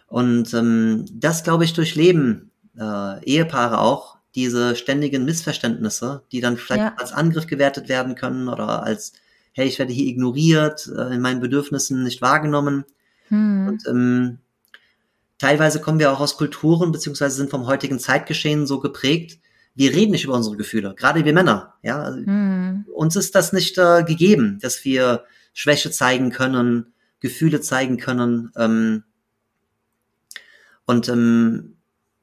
[0.07, 2.49] Und ähm, das, glaube ich, durchleben
[2.79, 6.95] äh, Ehepaare auch, diese ständigen Missverständnisse, die dann vielleicht ja.
[6.97, 9.13] als Angriff gewertet werden können oder als,
[9.53, 12.85] hey, ich werde hier ignoriert, äh, in meinen Bedürfnissen nicht wahrgenommen.
[13.29, 13.67] Hm.
[13.67, 14.39] Und ähm,
[15.39, 19.39] Teilweise kommen wir auch aus Kulturen, beziehungsweise sind vom heutigen Zeitgeschehen so geprägt,
[19.73, 21.75] wir reden nicht über unsere Gefühle, gerade wir Männer.
[21.81, 22.85] Ja, also hm.
[22.93, 25.23] uns ist das nicht äh, gegeben, dass wir
[25.53, 28.51] Schwäche zeigen können, Gefühle zeigen können.
[28.57, 29.03] Ähm,
[30.85, 31.77] und ähm,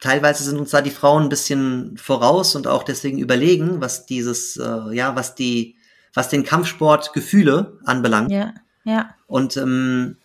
[0.07, 4.57] teilweise sind uns da die Frauen ein bisschen voraus und auch deswegen überlegen, was dieses,
[4.57, 5.75] äh, ja, was die,
[6.15, 8.31] was den Kampfsport Gefühle anbelangt.
[8.31, 8.55] Ja,
[8.85, 9.15] ja.
[9.27, 10.17] Und ähm,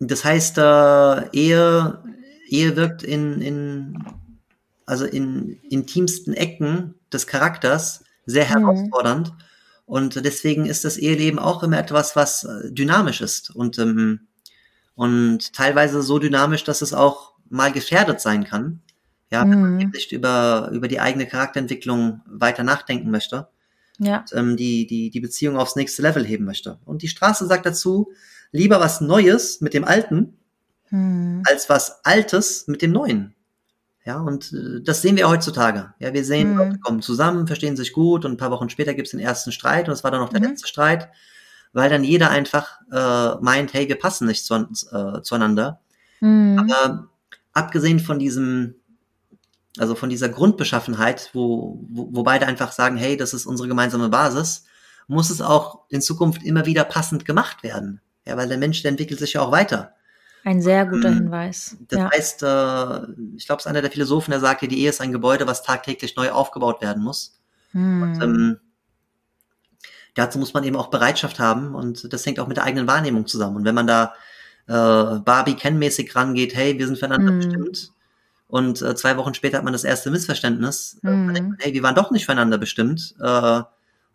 [0.00, 2.02] das heißt, äh, Ehe,
[2.46, 4.04] Ehe wirkt in, in,
[4.84, 8.48] also in intimsten Ecken des Charakters sehr mhm.
[8.50, 9.28] herausfordernd.
[9.28, 9.44] Mhm.
[9.86, 14.28] Und deswegen ist das Eheleben auch immer etwas, was äh, dynamisch ist und, ähm,
[15.00, 18.82] und teilweise so dynamisch, dass es auch mal gefährdet sein kann.
[19.30, 19.78] Ja, wenn mhm.
[19.78, 23.48] man nicht über, über die eigene Charakterentwicklung weiter nachdenken möchte.
[23.98, 24.18] Ja.
[24.18, 26.80] Und, ähm, die, die, die Beziehung aufs nächste Level heben möchte.
[26.84, 28.12] Und die Straße sagt dazu,
[28.52, 30.36] lieber was Neues mit dem Alten,
[30.90, 31.44] hm.
[31.46, 33.34] als was Altes mit dem Neuen.
[34.04, 35.94] Ja, und äh, das sehen wir heutzuteil.
[35.98, 36.58] Ja, wir sehen, hm.
[36.58, 39.88] Leute kommen zusammen, verstehen sich gut und ein paar Wochen später gibt's den ersten Streit
[39.88, 40.48] und es war dann noch der mhm.
[40.48, 41.08] letzte Streit,
[41.72, 45.80] weil dann jeder einfach äh, meint, hey, wir passen nicht zu, äh, zueinander.
[46.20, 46.58] Mhm.
[46.58, 47.08] Aber
[47.52, 48.74] abgesehen von diesem,
[49.78, 54.08] also von dieser Grundbeschaffenheit, wo, wo, wo beide einfach sagen, hey, das ist unsere gemeinsame
[54.08, 54.64] Basis,
[55.06, 58.00] muss es auch in Zukunft immer wieder passend gemacht werden.
[58.26, 59.94] Ja, weil der Mensch, der entwickelt sich ja auch weiter.
[60.44, 61.76] Ein sehr guter ähm, Hinweis.
[61.88, 62.10] Das ja.
[62.10, 65.12] heißt, äh, ich glaube, es ist einer der Philosophen, der sagt, die Ehe ist ein
[65.12, 67.38] Gebäude, was tagtäglich neu aufgebaut werden muss.
[67.72, 68.02] Hm.
[68.02, 68.60] Und, ähm,
[70.14, 73.26] dazu muss man eben auch Bereitschaft haben und das hängt auch mit der eigenen Wahrnehmung
[73.26, 73.56] zusammen.
[73.56, 74.14] Und wenn man da
[74.66, 77.38] äh, Barbie kennmäßig rangeht, hey, wir sind füreinander hm.
[77.38, 77.92] bestimmt
[78.48, 81.26] und äh, zwei Wochen später hat man das erste Missverständnis, hm.
[81.26, 83.14] dann denkt man, hey, wir waren doch nicht füreinander bestimmt.
[83.20, 83.62] Äh,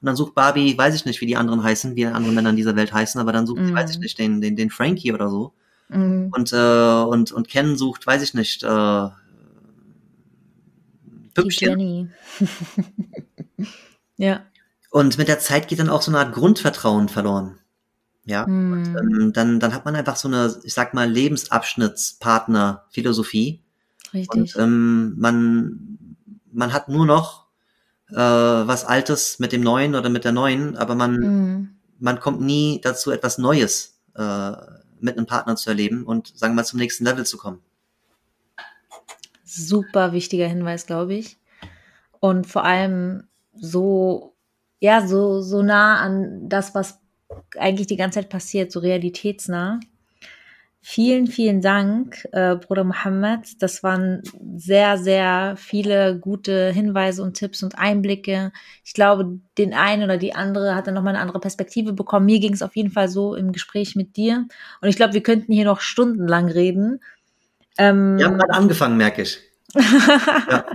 [0.01, 2.57] und dann sucht Barbie, weiß ich nicht, wie die anderen heißen, wie andere Männer in
[2.57, 3.67] dieser Welt heißen, aber dann sucht mhm.
[3.67, 4.03] sie, weiß ich mhm.
[4.03, 5.53] nicht, den, den, den Frankie oder so.
[5.89, 6.31] Mhm.
[6.35, 9.09] Und, äh, und, und Ken sucht, weiß ich nicht, äh,
[11.33, 12.13] Püppchen.
[14.17, 14.41] ja.
[14.95, 17.59] Und mit der Zeit geht dann auch so eine Art Grundvertrauen verloren.
[18.23, 18.47] Ja.
[18.47, 18.71] Mhm.
[18.71, 23.61] Und, ähm, dann, dann hat man einfach so eine, ich sag mal, Lebensabschnittspartner-Philosophie.
[24.13, 24.55] Richtig.
[24.55, 25.97] Und ähm, man,
[26.49, 27.47] man hat nur noch
[28.09, 31.75] äh, was Altes mit dem Neuen oder mit der Neuen, aber man, mhm.
[31.99, 34.53] man kommt nie dazu, etwas Neues äh,
[35.01, 37.59] mit einem Partner zu erleben und sagen wir mal zum nächsten Level zu kommen.
[39.43, 41.37] Super wichtiger Hinweis, glaube ich.
[42.21, 44.34] Und vor allem so,
[44.79, 46.99] ja, so, so nah an das, was
[47.57, 49.79] eigentlich die ganze Zeit passiert, so realitätsnah.
[50.87, 53.59] Vielen, vielen Dank, äh, Bruder Mohammed.
[53.63, 54.21] Das waren
[54.55, 58.51] sehr, sehr viele gute Hinweise und Tipps und Einblicke.
[58.83, 62.27] Ich glaube, den einen oder die andere hat dann nochmal eine andere Perspektive bekommen.
[62.27, 64.45] Mir ging es auf jeden Fall so im Gespräch mit dir.
[64.79, 67.01] Und ich glaube, wir könnten hier noch stundenlang reden.
[67.79, 69.39] Ähm, wir haben gerade angefangen, merke ich.
[69.73, 70.65] ja.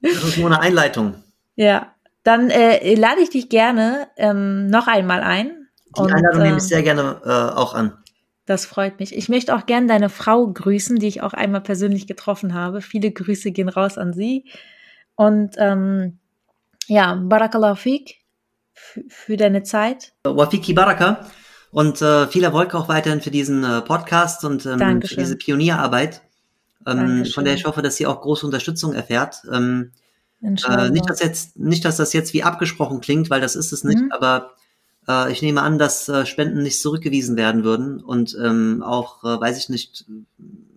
[0.00, 1.16] Das ist nur eine Einleitung.
[1.56, 5.68] Ja, dann äh, lade ich dich gerne ähm, noch einmal ein.
[5.96, 7.98] Die und, Einladung nehme ich äh, sehr gerne äh, auch an.
[8.46, 9.14] Das freut mich.
[9.14, 12.80] Ich möchte auch gerne deine Frau grüßen, die ich auch einmal persönlich getroffen habe.
[12.80, 14.46] Viele Grüße gehen raus an sie.
[15.14, 16.18] Und ähm,
[16.86, 18.20] ja, Barakallahu fik
[19.08, 20.12] für deine Zeit.
[20.24, 21.26] Wafiki Baraka
[21.70, 26.22] und äh, viel Erfolg auch weiterhin für diesen äh, Podcast und ähm, für diese Pionierarbeit,
[26.86, 29.42] ähm, von der ich hoffe, dass sie auch große Unterstützung erfährt.
[29.50, 29.92] Ähm,
[30.42, 33.84] äh, nicht, dass jetzt, nicht, dass das jetzt wie abgesprochen klingt, weil das ist es
[33.84, 34.12] nicht, mhm.
[34.12, 34.54] aber
[35.08, 39.40] äh, ich nehme an, dass äh, Spenden nicht zurückgewiesen werden würden und ähm, auch, äh,
[39.40, 40.04] weiß ich nicht,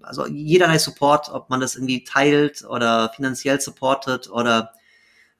[0.01, 4.73] also jederlei Support, ob man das irgendwie teilt oder finanziell supportet oder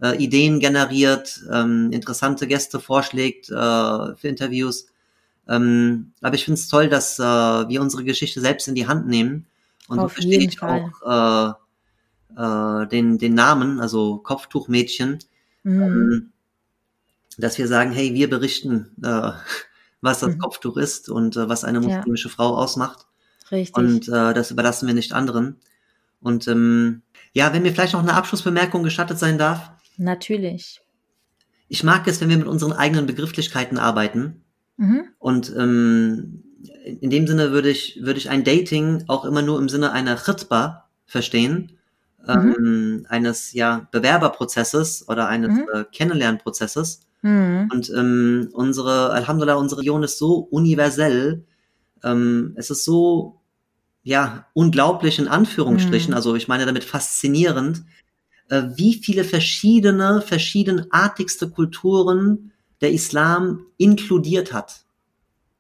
[0.02, 4.88] äh, Ideen generiert, ähm, interessante Gäste vorschlägt äh, für Interviews.
[5.48, 9.08] Ähm, aber ich finde es toll, dass äh, wir unsere Geschichte selbst in die Hand
[9.08, 9.46] nehmen
[9.88, 11.56] und Auf verstehe ich auch
[12.38, 15.20] äh, den, den Namen, also Kopftuchmädchen.
[15.64, 15.82] Mhm.
[15.82, 16.32] Ähm,
[17.38, 19.32] dass wir sagen, hey, wir berichten, äh,
[20.02, 20.40] was das mhm.
[20.40, 22.34] Kopftuch ist und äh, was eine muslimische ja.
[22.34, 23.08] Frau ausmacht.
[23.52, 23.76] Richtig.
[23.76, 25.58] Und äh, das überlassen wir nicht anderen.
[26.22, 27.02] Und ähm,
[27.34, 29.72] ja, wenn mir vielleicht noch eine Abschlussbemerkung gestattet sein darf.
[29.98, 30.82] Natürlich.
[31.68, 34.44] Ich mag es, wenn wir mit unseren eigenen Begrifflichkeiten arbeiten.
[34.78, 35.06] Mhm.
[35.20, 36.44] Und ähm,
[37.02, 40.16] in dem Sinne würde ich, würde ich ein Dating auch immer nur im Sinne einer
[40.16, 41.75] Chitba verstehen
[42.28, 42.56] mhm.
[42.58, 45.66] ähm, eines ja Bewerberprozesses oder eines mhm.
[45.74, 47.02] äh, Kennenlernprozesses.
[47.22, 47.70] Mhm.
[47.74, 51.44] Und ähm, unsere, Alhamdulillah, unsere Region ist so universell.
[52.04, 53.42] Ähm, es ist so,
[54.04, 56.16] ja, unglaublich in Anführungsstrichen, mhm.
[56.16, 57.84] also ich meine damit faszinierend,
[58.50, 62.52] äh, wie viele verschiedene, verschiedenartigste Kulturen
[62.82, 64.86] der Islam inkludiert hat.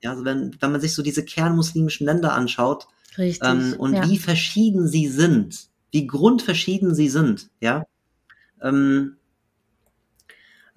[0.02, 2.88] Ja, also wenn, wenn man sich so diese kernmuslimischen Länder anschaut
[3.18, 4.08] Richtig, ähm, und ja.
[4.08, 7.86] wie verschieden sie sind, wie grundverschieden sie sind, ja.
[8.62, 9.16] Ähm,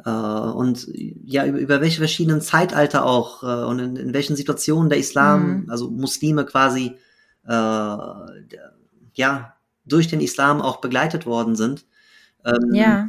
[0.05, 4.89] äh, und ja, über, über welche verschiedenen Zeitalter auch äh, und in, in welchen Situationen
[4.89, 5.71] der Islam, mhm.
[5.71, 6.95] also Muslime quasi,
[7.49, 9.57] äh, ja,
[9.87, 11.85] durch den Islam auch begleitet worden sind.
[12.45, 13.09] Ähm, ja.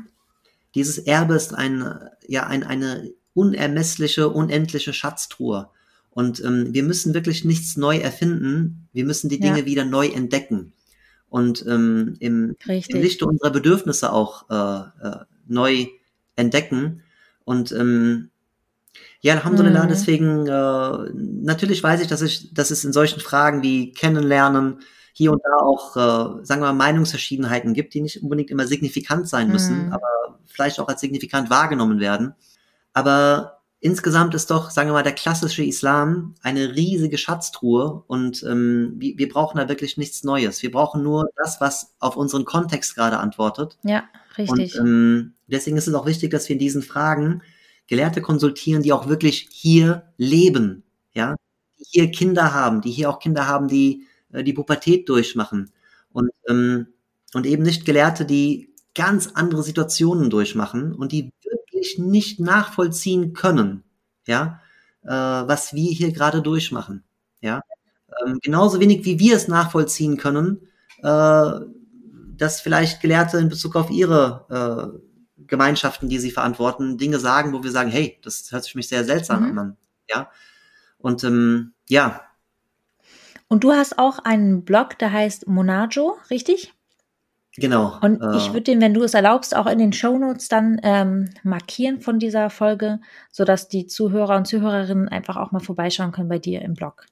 [0.73, 1.93] Dieses Erbe ist ein,
[2.27, 5.69] ja, ein, eine unermessliche, unendliche Schatztruhe.
[6.09, 8.89] Und ähm, wir müssen wirklich nichts neu erfinden.
[8.93, 9.65] Wir müssen die Dinge ja.
[9.67, 10.73] wieder neu entdecken
[11.29, 15.17] und ähm, im, im Lichte unserer Bedürfnisse auch äh, äh,
[15.47, 15.87] neu
[16.35, 17.03] entdecken.
[17.45, 18.29] Und ähm,
[19.21, 19.89] ja, Alhamdulillah, mhm.
[19.89, 21.11] deswegen, äh,
[21.43, 24.79] natürlich weiß ich, dass ich, dass es in solchen Fragen wie Kennenlernen
[25.13, 29.27] hier und da auch, äh, sagen wir mal, Meinungsverschiedenheiten gibt, die nicht unbedingt immer signifikant
[29.27, 29.93] sein müssen, mhm.
[29.93, 32.33] aber vielleicht auch als signifikant wahrgenommen werden.
[32.93, 38.95] Aber insgesamt ist doch, sagen wir mal, der klassische Islam eine riesige Schatztruhe und ähm,
[38.97, 40.61] wir, wir brauchen da wirklich nichts Neues.
[40.61, 43.77] Wir brauchen nur das, was auf unseren Kontext gerade antwortet.
[43.83, 44.03] Ja,
[44.37, 44.79] richtig.
[44.79, 47.41] Und ähm, deswegen ist es auch wichtig, dass wir in diesen Fragen
[47.87, 51.35] Gelehrte konsultieren, die auch wirklich hier leben, ja,
[51.79, 55.71] die hier Kinder haben, die hier auch Kinder haben, die äh, die Pubertät durchmachen
[56.11, 56.87] und ähm,
[57.33, 61.31] und eben nicht Gelehrte, die ganz andere Situationen durchmachen und die
[61.79, 63.83] wirklich nicht nachvollziehen können,
[64.27, 64.61] ja,
[65.03, 67.03] äh, was wir hier gerade durchmachen,
[67.41, 67.61] ja.
[68.25, 70.67] Ähm, genauso wenig wie wir es nachvollziehen können,
[71.03, 71.51] äh,
[72.37, 74.99] dass vielleicht Gelehrte in Bezug auf ihre
[75.37, 78.77] äh, Gemeinschaften, die sie verantworten, Dinge sagen, wo wir sagen, hey, das hört sich für
[78.77, 79.57] mich sehr seltsam mhm.
[79.57, 79.77] an,
[80.09, 80.29] ja.
[80.97, 82.21] Und ähm, ja.
[83.47, 86.73] Und du hast auch einen Blog, der heißt Monajo, richtig?
[87.57, 87.97] Genau.
[88.01, 91.29] Und äh, ich würde den, wenn du es erlaubst, auch in den Shownotes dann ähm,
[91.43, 92.99] markieren von dieser Folge,
[93.31, 97.05] sodass die Zuhörer und Zuhörerinnen einfach auch mal vorbeischauen können bei dir im Blog.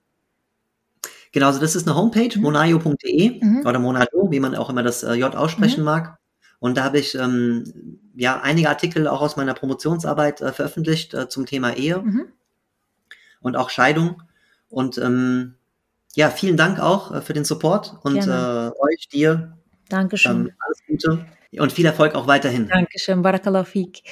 [1.31, 2.43] Genau, also das ist eine Homepage, mhm.
[2.43, 3.65] monayo.de mhm.
[3.65, 5.85] oder monayo, wie man auch immer das äh, J aussprechen mhm.
[5.85, 6.17] mag.
[6.59, 11.29] Und da habe ich ähm, ja einige Artikel auch aus meiner Promotionsarbeit äh, veröffentlicht äh,
[11.29, 12.25] zum Thema Ehe mhm.
[13.41, 14.23] und auch Scheidung.
[14.69, 15.55] Und ähm,
[16.15, 19.56] ja, vielen Dank auch äh, für den Support und äh, euch, dir,
[19.89, 20.47] Dankeschön.
[20.47, 21.25] Ähm, alles Gute
[21.59, 22.67] und viel Erfolg auch weiterhin.
[22.67, 24.03] Dankeschön, Barakallahu Fik.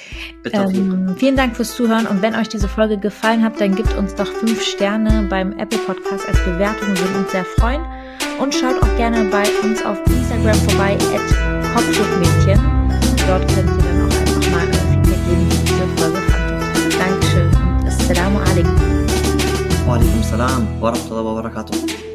[0.52, 4.14] Ähm, vielen Dank fürs Zuhören und wenn euch diese Folge gefallen hat, dann gebt uns
[4.14, 7.82] doch fünf Sterne beim Apple Podcast als Bewertung, wir würden uns sehr freuen.
[8.40, 12.60] Und schaut auch gerne bei uns auf Instagram vorbei, at Kopfschutzmädchen.
[13.26, 17.00] Dort könnt ihr dann auch einfach mal Feedback geben, wie diese Folge fandet.
[17.00, 19.86] Dankeschön und Assalamu alaikum.
[19.86, 22.05] Wa alaikum salam wa rahmatullahi wa barakatuh.